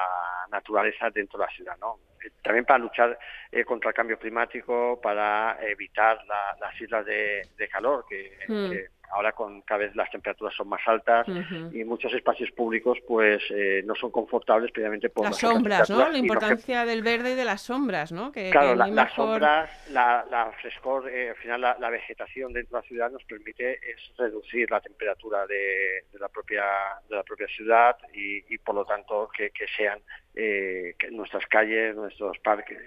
naturaleza 0.51 1.09
dentro 1.09 1.39
de 1.39 1.45
la 1.45 1.51
ciudad. 1.51 1.75
¿no? 1.81 1.97
También 2.41 2.65
para 2.65 2.79
luchar 2.79 3.17
eh, 3.51 3.63
contra 3.65 3.89
el 3.89 3.95
cambio 3.95 4.17
climático, 4.17 4.99
para 5.01 5.57
evitar 5.61 6.19
las 6.25 6.81
islas 6.81 7.05
de, 7.05 7.69
calor, 7.71 8.05
hmm. 8.47 8.69
que, 8.71 8.87
ahora 9.13 9.31
con 9.33 9.61
cada 9.61 9.79
vez 9.79 9.95
las 9.95 10.09
temperaturas 10.09 10.53
son 10.55 10.67
más 10.67 10.81
altas 10.85 11.27
y 11.71 11.83
muchos 11.83 12.13
espacios 12.13 12.51
públicos 12.51 12.97
pues 13.07 13.41
eh, 13.49 13.83
no 13.85 13.95
son 13.95 14.11
confortables 14.11 14.71
precisamente 14.71 15.09
por 15.09 15.25
las 15.25 15.37
sombras, 15.37 15.89
¿no? 15.89 16.09
La 16.09 16.17
importancia 16.17 16.85
del 16.85 17.03
verde 17.03 17.31
y 17.31 17.35
de 17.35 17.45
las 17.45 17.61
sombras, 17.61 18.11
¿no? 18.11 18.31
Que, 18.31 18.49
claro, 18.49 18.75
las 18.75 19.13
sombras, 19.13 19.69
la, 19.89 20.51
frescor, 20.61 21.09
eh, 21.09 21.29
al 21.29 21.35
final 21.35 21.61
la, 21.61 21.89
vegetación 21.89 22.53
dentro 22.53 22.77
de 22.77 22.81
la 22.81 22.87
ciudad 22.87 23.11
nos 23.11 23.23
permite 23.25 23.73
es 23.73 24.17
reducir 24.17 24.69
la 24.71 24.81
temperatura 24.81 25.45
de, 25.45 26.05
la 26.19 26.27
propia 26.29 26.63
de 27.07 27.15
la 27.15 27.23
propia 27.23 27.47
ciudad 27.47 27.95
y, 28.13 28.57
por 28.57 28.75
lo 28.75 28.85
tanto 28.85 29.29
que, 29.35 29.51
que 29.51 29.65
sean 29.77 29.99
eh, 30.35 30.95
nuestras 31.11 31.45
calles, 31.47 31.95
nuestros 31.95 32.37
parques, 32.39 32.81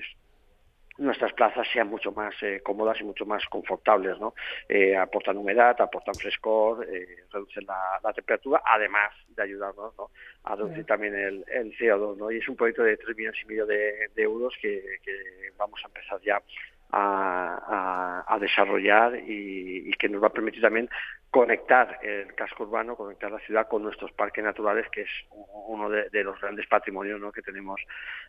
nuestras 0.99 1.33
plazas 1.33 1.67
sean 1.73 1.89
mucho 1.89 2.13
más 2.13 2.35
eh, 2.43 2.61
cómodas 2.63 3.01
y 3.01 3.05
mucho 3.05 3.27
más 3.27 3.45
confortables, 3.47 4.19
¿no? 4.19 4.35
Eh, 4.69 4.97
aportan 4.97 5.37
humedad, 5.37 5.81
aportan 5.81 6.15
frescor, 6.15 6.87
reducen 7.33 7.67
la, 7.67 8.13
temperatura, 8.13 8.63
además 8.65 9.13
de 9.29 9.43
ayudarnos 9.43 9.95
a 10.45 10.55
reducir 10.57 10.87
también 10.87 11.15
el, 11.15 11.45
CO2, 11.79 12.17
¿no? 12.17 12.31
Y 12.31 12.39
es 12.39 12.49
un 12.49 12.57
proyecto 12.57 12.83
de 12.83 12.97
3 12.97 13.17
millones 13.17 13.41
y 13.43 13.47
medio 13.47 13.67
de, 13.67 14.09
euros 14.17 14.55
que, 14.61 14.83
vamos 15.57 15.81
a 15.85 15.89
empezar 15.89 16.21
ya 16.23 16.43
a, 16.93 17.86
desarrollar 18.39 19.19
y, 19.27 19.91
que 19.99 20.09
nos 20.09 20.23
va 20.23 20.27
a 20.27 20.33
permitir 20.33 20.61
también 20.61 20.91
conectar 21.31 21.99
el 22.03 22.35
casco 22.35 22.65
urbano, 22.65 22.97
conectar 22.97 23.31
la 23.31 23.39
ciudad 23.41 23.67
con 23.69 23.83
nuestros 23.83 24.13
parques 24.13 24.45
naturales, 24.45 24.87
que 24.91 25.03
es 25.03 25.11
uno 25.67 25.89
de, 25.89 26.25
los 26.25 26.41
grandes 26.41 26.67
patrimonios 26.67 27.21
¿no? 27.21 27.33
que 27.33 27.43
tenemos, 27.43 27.81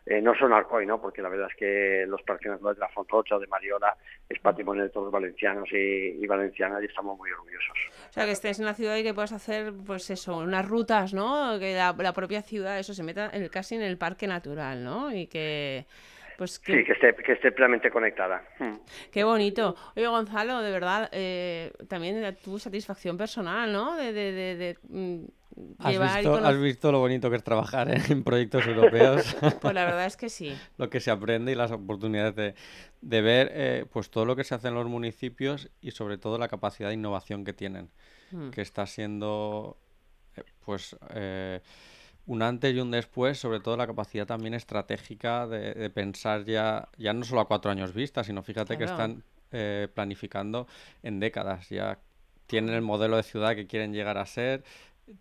eh, 0.06 0.20
no 0.20 0.34
solo 0.34 0.48
en 0.48 0.52
Alcoy, 0.54 0.86
¿no? 0.86 1.00
porque 1.00 1.22
la 1.22 1.28
verdad 1.28 1.48
es 1.50 1.56
que 1.56 2.04
los 2.06 2.22
parques 2.22 2.50
naturales 2.50 2.78
de 2.78 2.80
la 2.80 2.88
Fontrocha 2.88 3.36
o 3.36 3.38
de 3.38 3.46
Mariola 3.46 3.96
es 4.28 4.38
patrimonio 4.40 4.82
de 4.82 4.90
todos 4.90 5.06
los 5.06 5.12
valencianos 5.12 5.68
y, 5.72 6.26
valencianas 6.26 6.82
y 6.82 6.86
estamos 6.86 7.16
muy 7.16 7.30
orgullosos. 7.30 7.78
O 8.10 8.12
sea, 8.12 8.24
que 8.24 8.32
estés 8.32 8.58
en 8.58 8.66
la 8.66 8.74
ciudad 8.74 8.96
y 8.96 9.02
que 9.02 9.14
puedas 9.14 9.32
hacer, 9.32 9.72
pues 9.86 10.10
eso, 10.10 10.38
unas 10.38 10.68
rutas, 10.68 11.14
¿no? 11.14 11.58
Que 11.58 11.74
la, 11.74 11.94
la 11.96 12.12
propia 12.12 12.42
ciudad, 12.42 12.78
eso, 12.78 12.92
se 12.92 13.02
meta 13.02 13.30
en 13.32 13.48
casi 13.48 13.76
en 13.76 13.82
el 13.82 13.96
parque 13.96 14.26
natural, 14.26 14.84
¿no? 14.84 15.12
Y 15.12 15.26
que 15.26 15.86
pues 16.38 16.62
Sí, 16.64 16.84
que 16.84 16.92
esté, 16.92 17.16
que 17.16 17.32
esté 17.32 17.50
plenamente 17.50 17.90
conectada. 17.90 18.44
Hmm. 18.60 18.76
Qué 19.10 19.24
bonito. 19.24 19.74
Oye, 19.96 20.06
Gonzalo, 20.06 20.62
de 20.62 20.70
verdad, 20.70 21.08
eh, 21.10 21.72
también 21.88 22.36
tu 22.44 22.60
satisfacción 22.60 23.18
personal, 23.18 23.72
¿no? 23.72 23.96
De, 23.96 24.12
de, 24.12 24.32
de, 24.56 24.78
mm, 24.88 25.24
¿Has, 25.80 26.60
visto, 26.60 26.92
lo 26.92 27.00
bonito 27.00 27.28
que 27.28 27.36
es 27.36 27.42
trabajar 27.42 27.90
en 28.08 28.22
proyectos 28.22 28.64
europeos? 28.68 29.36
pues 29.60 29.74
la 29.74 29.84
verdad 29.84 30.06
es 30.06 30.16
que 30.16 30.28
sí. 30.28 30.56
lo 30.76 30.88
que 30.88 31.00
se 31.00 31.10
aprende 31.10 31.50
y 31.50 31.56
las 31.56 31.72
oportunidades 31.72 32.54
de, 33.00 33.20
ver 33.20 33.50
eh, 33.52 33.84
pues 33.90 34.08
todo 34.08 34.24
lo 34.24 34.36
que 34.36 34.44
se 34.44 34.54
hace 34.54 34.68
en 34.68 34.74
los 34.74 34.86
municipios 34.86 35.72
y 35.80 35.90
sobre 35.90 36.18
todo 36.18 36.38
la 36.38 36.46
capacidad 36.46 36.90
de 36.90 36.94
innovación 36.94 37.44
que 37.44 37.52
tienen, 37.52 37.90
hmm. 38.30 38.50
que 38.50 38.60
está 38.60 38.86
siendo 38.86 39.76
eh, 40.36 40.44
pues 40.64 40.96
un 42.28 42.42
antes 42.42 42.74
y 42.74 42.78
un 42.78 42.90
después, 42.90 43.38
sobre 43.38 43.58
todo 43.58 43.76
la 43.76 43.86
capacidad 43.86 44.26
también 44.26 44.54
estratégica 44.54 45.46
de, 45.46 45.90
pensar 45.90 46.44
ya, 46.44 46.88
ya 46.98 47.14
no 47.14 47.24
solo 47.24 47.40
a 47.40 47.48
cuatro 47.48 47.70
años 47.70 47.94
vista, 47.94 48.22
sino 48.22 48.42
fíjate 48.42 48.76
que 48.76 48.84
están 48.84 49.24
eh, 49.50 49.88
planificando 49.92 50.66
en 51.02 51.20
décadas. 51.20 51.70
Ya 51.70 51.98
tienen 52.46 52.74
el 52.74 52.82
modelo 52.82 53.16
de 53.16 53.22
ciudad 53.22 53.56
que 53.56 53.66
quieren 53.66 53.94
llegar 53.94 54.18
a 54.18 54.26
ser, 54.26 54.62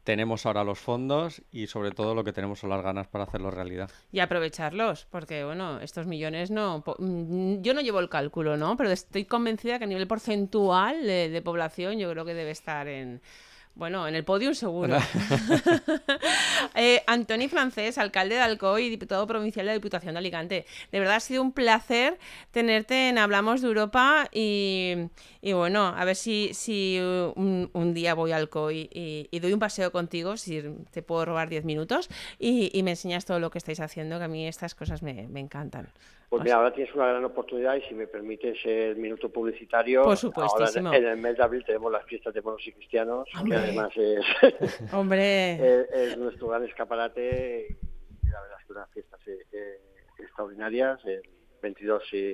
tenemos 0.03 0.45
ahora 0.45 0.65
los 0.65 0.79
fondos 0.79 1.41
y 1.49 1.67
sobre 1.67 1.91
todo 1.91 2.13
lo 2.13 2.25
que 2.25 2.33
tenemos 2.33 2.59
son 2.59 2.71
las 2.71 2.83
ganas 2.83 3.07
para 3.07 3.23
hacerlo 3.23 3.51
realidad. 3.51 3.89
Y 4.11 4.19
aprovecharlos, 4.19 5.07
porque 5.09 5.45
bueno, 5.45 5.79
estos 5.79 6.07
millones 6.07 6.51
no... 6.51 6.83
Mm, 6.99 7.61
yo 7.61 7.73
no 7.73 7.79
llevo 7.79 8.01
el 8.01 8.09
cálculo, 8.09 8.57
¿no? 8.57 8.75
Pero 8.75 8.91
estoy 8.91 9.23
convencida 9.23 9.79
que 9.79 9.85
a 9.85 9.87
nivel 9.87 10.07
porcentual 10.07 11.07
de 11.07 11.41
población 11.41 11.99
yo 11.99 12.11
creo 12.11 12.25
que 12.25 12.33
debe 12.33 12.51
estar 12.51 12.89
en 12.89 13.21
bueno, 13.77 14.07
en 14.07 14.15
el 14.15 14.23
podio 14.23 14.55
seguro. 14.55 14.97
eh, 16.75 17.03
Antoni 17.05 17.47
Francés, 17.47 17.99
alcalde 17.99 18.35
de 18.35 18.41
Alcoy 18.41 18.85
y 18.85 18.89
diputado 18.89 19.27
provincial 19.27 19.65
de 19.65 19.71
la 19.71 19.73
Diputación 19.73 20.15
de 20.15 20.19
Alicante. 20.19 20.65
De 20.91 20.99
verdad 20.99 21.17
ha 21.17 21.19
sido 21.19 21.43
un 21.43 21.51
placer 21.51 22.17
tenerte 22.51 23.09
en 23.09 23.19
Hablamos 23.19 23.61
de 23.61 23.67
Europa 23.67 24.29
y, 24.33 24.95
bueno, 25.43 25.93
a 25.95 26.05
ver 26.05 26.15
si, 26.15 26.49
si 26.53 26.99
un, 26.99 27.93
día 27.93 28.15
voy 28.15 28.31
a 28.31 28.37
Alcoy 28.37 28.89
y, 28.91 29.39
doy 29.39 29.53
un 29.53 29.59
paseo 29.59 29.91
contigo, 29.91 30.37
si 30.37 30.63
te 30.91 31.03
puedo 31.03 31.25
robar 31.25 31.47
10 31.47 31.63
minutos 31.63 32.09
y, 32.39 32.81
me 32.81 32.91
enseñas 32.91 33.25
todo 33.25 33.39
lo 33.39 33.51
que 33.51 33.59
estáis 33.59 33.79
haciendo, 33.79 34.17
que 34.17 34.23
a 34.23 34.27
mí 34.27 34.47
estas 34.47 34.73
cosas 34.73 35.03
me, 35.03 35.27
me 35.27 35.39
encantan. 35.39 35.89
Pues 36.29 36.43
mira, 36.43 36.57
ahora 36.57 36.73
tienes 36.73 36.93
una 36.93 37.07
gran 37.07 37.23
oportunidad 37.23 37.75
y 37.75 37.81
si 37.83 37.93
me 37.93 38.05
permites 38.05 38.57
el 38.65 38.97
minuto 38.97 39.29
publicitario, 39.29 40.03
Por 40.03 40.43
ahora 40.43 40.69
en, 40.75 41.05
el 41.05 41.17
mes 41.17 41.37
de 41.37 41.43
abril 41.43 41.63
tenemos 41.65 41.89
las 41.89 42.05
fiestas 42.05 42.33
de 42.33 42.41
monos 42.41 42.61
y 42.67 42.73
cristianos, 42.73 43.29
que 43.45 43.55
además 43.55 43.91
es, 43.95 44.25
Hombre. 44.93 45.85
es, 45.93 46.17
nuestro 46.17 46.49
gran 46.49 46.65
escaparate 46.65 47.77
y 48.23 48.27
la 48.29 48.41
verdad 48.41 48.57
es 48.59 48.65
que 48.65 48.73
unas 48.73 48.89
fiestas 48.91 49.21
eh, 49.27 49.79
extraordinarias. 50.19 50.99
El 51.05 51.21
22 51.61 52.03
y, 52.13 52.33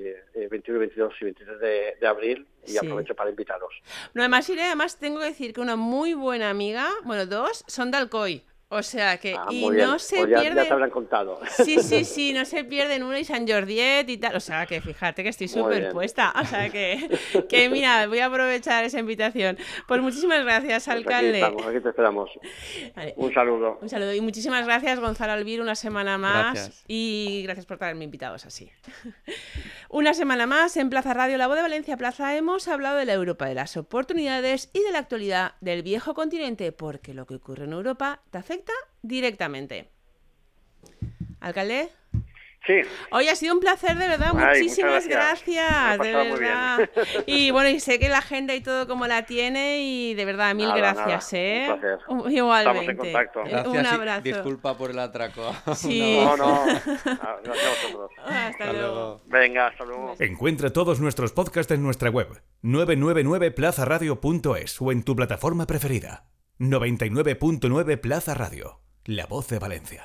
21, 0.50 0.80
22 0.80 1.14
y 1.22 1.24
23 1.26 1.60
de, 2.00 2.08
abril 2.08 2.48
y 2.68 2.78
aprovecho 2.78 3.16
para 3.16 3.30
invitaros. 3.30 3.74
No, 4.14 4.22
además 4.22 4.50
iré, 4.50 4.64
además 4.64 4.98
tengo 4.98 5.20
que 5.20 5.26
decir 5.26 5.54
que 5.54 5.62
una 5.62 5.76
muy 5.76 6.14
buena 6.14 6.50
amiga, 6.50 6.90
bueno, 7.04 7.26
dos, 7.26 7.64
son 7.68 7.92
de 7.92 7.98
Alcoy. 7.98 8.44
O 8.74 8.84
sea 8.84 9.18
que, 9.18 9.36
ah, 9.36 9.46
y 9.50 9.70
no 9.70 10.00
se 10.00 10.18
pues 10.18 10.42
pierde. 10.42 10.68
Ya 10.68 10.78
te 10.78 10.90
contado. 10.90 11.40
Sí, 11.64 11.80
sí, 11.80 12.04
sí, 12.04 12.34
no 12.34 12.46
se 12.46 12.64
pierden 12.64 13.04
uno 13.04 13.18
y 13.18 13.24
San 13.24 13.48
Jordiet 13.48 14.10
y 14.10 14.18
tal. 14.18 14.36
O 14.36 14.40
sea 14.40 14.66
que 14.66 14.82
fíjate 14.82 15.24
que 15.24 15.30
estoy 15.30 15.48
súper 15.48 15.92
puesta. 15.92 16.34
O 16.42 16.46
sea 16.46 16.70
que, 16.70 17.10
que, 17.50 17.70
mira, 17.70 18.08
voy 18.08 18.20
a 18.20 18.28
aprovechar 18.28 18.84
esa 18.84 19.00
invitación. 19.00 19.58
Pues 19.88 20.02
muchísimas 20.02 20.44
gracias, 20.44 20.86
pues 20.86 20.98
alcalde. 20.98 21.44
Aquí, 21.44 21.64
aquí 21.64 21.80
te 21.80 21.90
esperamos. 21.90 22.30
Un 23.16 23.34
saludo. 23.34 23.80
Un 23.82 23.90
saludo. 23.90 24.14
Y 24.14 24.22
muchísimas 24.22 24.66
gracias, 24.66 25.00
Gonzalo 25.00 25.34
Albir, 25.34 25.62
una 25.62 25.76
semana 25.76 26.18
más. 26.18 26.84
Y 26.88 27.42
gracias 27.44 27.66
por 27.66 27.78
traerme 27.78 28.04
invitados 28.04 28.46
así. 28.46 28.72
Una 29.94 30.16
semana 30.16 30.48
más 30.48 30.76
en 30.78 30.90
Plaza 30.90 31.14
Radio 31.14 31.38
La 31.38 31.46
Voz 31.46 31.56
de 31.56 31.62
Valencia 31.62 31.98
Plaza 31.98 32.36
hemos 32.36 32.68
hablado 32.68 32.98
de 32.98 33.06
la 33.06 33.14
Europa, 33.14 33.46
de 33.46 33.54
las 33.54 33.78
oportunidades 33.78 34.72
y 34.74 34.82
de 34.82 34.92
la 34.92 34.98
actualidad 34.98 35.54
del 35.62 35.84
viejo 35.84 36.16
continente, 36.16 36.72
porque 36.72 37.14
lo 37.14 37.28
que 37.28 37.36
ocurre 37.36 37.66
en 37.66 37.74
Europa 37.74 38.20
te 38.32 38.40
afecta 38.40 38.74
directamente. 39.04 39.92
Alcalde. 41.42 41.92
Sí. 42.66 42.76
Hoy 43.12 43.28
ha 43.28 43.36
sido 43.36 43.54
un 43.54 43.60
placer, 43.60 43.98
de 43.98 44.08
verdad. 44.08 44.32
Muchísimas 44.34 45.06
gracias, 45.06 46.00
de 46.00 46.14
verdad. 46.14 46.90
Y 47.26 47.52
bueno, 47.56 47.68
y 47.70 47.82
sé 47.82 48.00
que 48.00 48.08
la 48.08 48.20
agenda 48.20 48.56
y 48.56 48.62
todo 48.62 48.88
como 48.88 49.06
la 49.06 49.26
tiene 49.26 49.82
y 49.82 50.14
de 50.14 50.24
verdad, 50.24 50.56
mil 50.56 50.72
gracias, 50.74 51.34
¿eh? 51.34 51.68
Igualmente. 52.30 52.32
Estamos 52.32 52.88
en 52.88 52.96
contacto. 52.98 53.42
un 53.70 53.86
abrazo. 53.86 54.22
disculpa 54.22 54.78
por 54.78 54.92
el 54.92 55.00
atraco. 55.00 55.54
Sí. 55.76 56.14
No, 56.24 56.38
no. 56.38 56.64
Ah, 57.06 57.36
gracias 57.44 57.68
a 57.68 57.72
vosotros. 57.88 58.12
Hasta, 58.26 58.72
luego. 58.72 59.22
Venga, 59.26 59.68
hasta 59.68 59.84
luego. 59.86 60.16
Encuentra 60.20 60.72
todos 60.72 61.00
nuestros 61.00 61.32
podcasts 61.34 61.72
en 61.72 61.82
nuestra 61.84 62.10
web 62.10 62.42
999plazaradio.es 62.64 64.82
o 64.82 64.92
en 64.92 65.04
tu 65.04 65.16
plataforma 65.16 65.68
preferida. 65.68 66.26
99.9 66.60 68.00
Plaza 68.00 68.34
Radio, 68.34 68.82
la 69.06 69.26
voz 69.26 69.48
de 69.50 69.60
Valencia. 69.60 70.02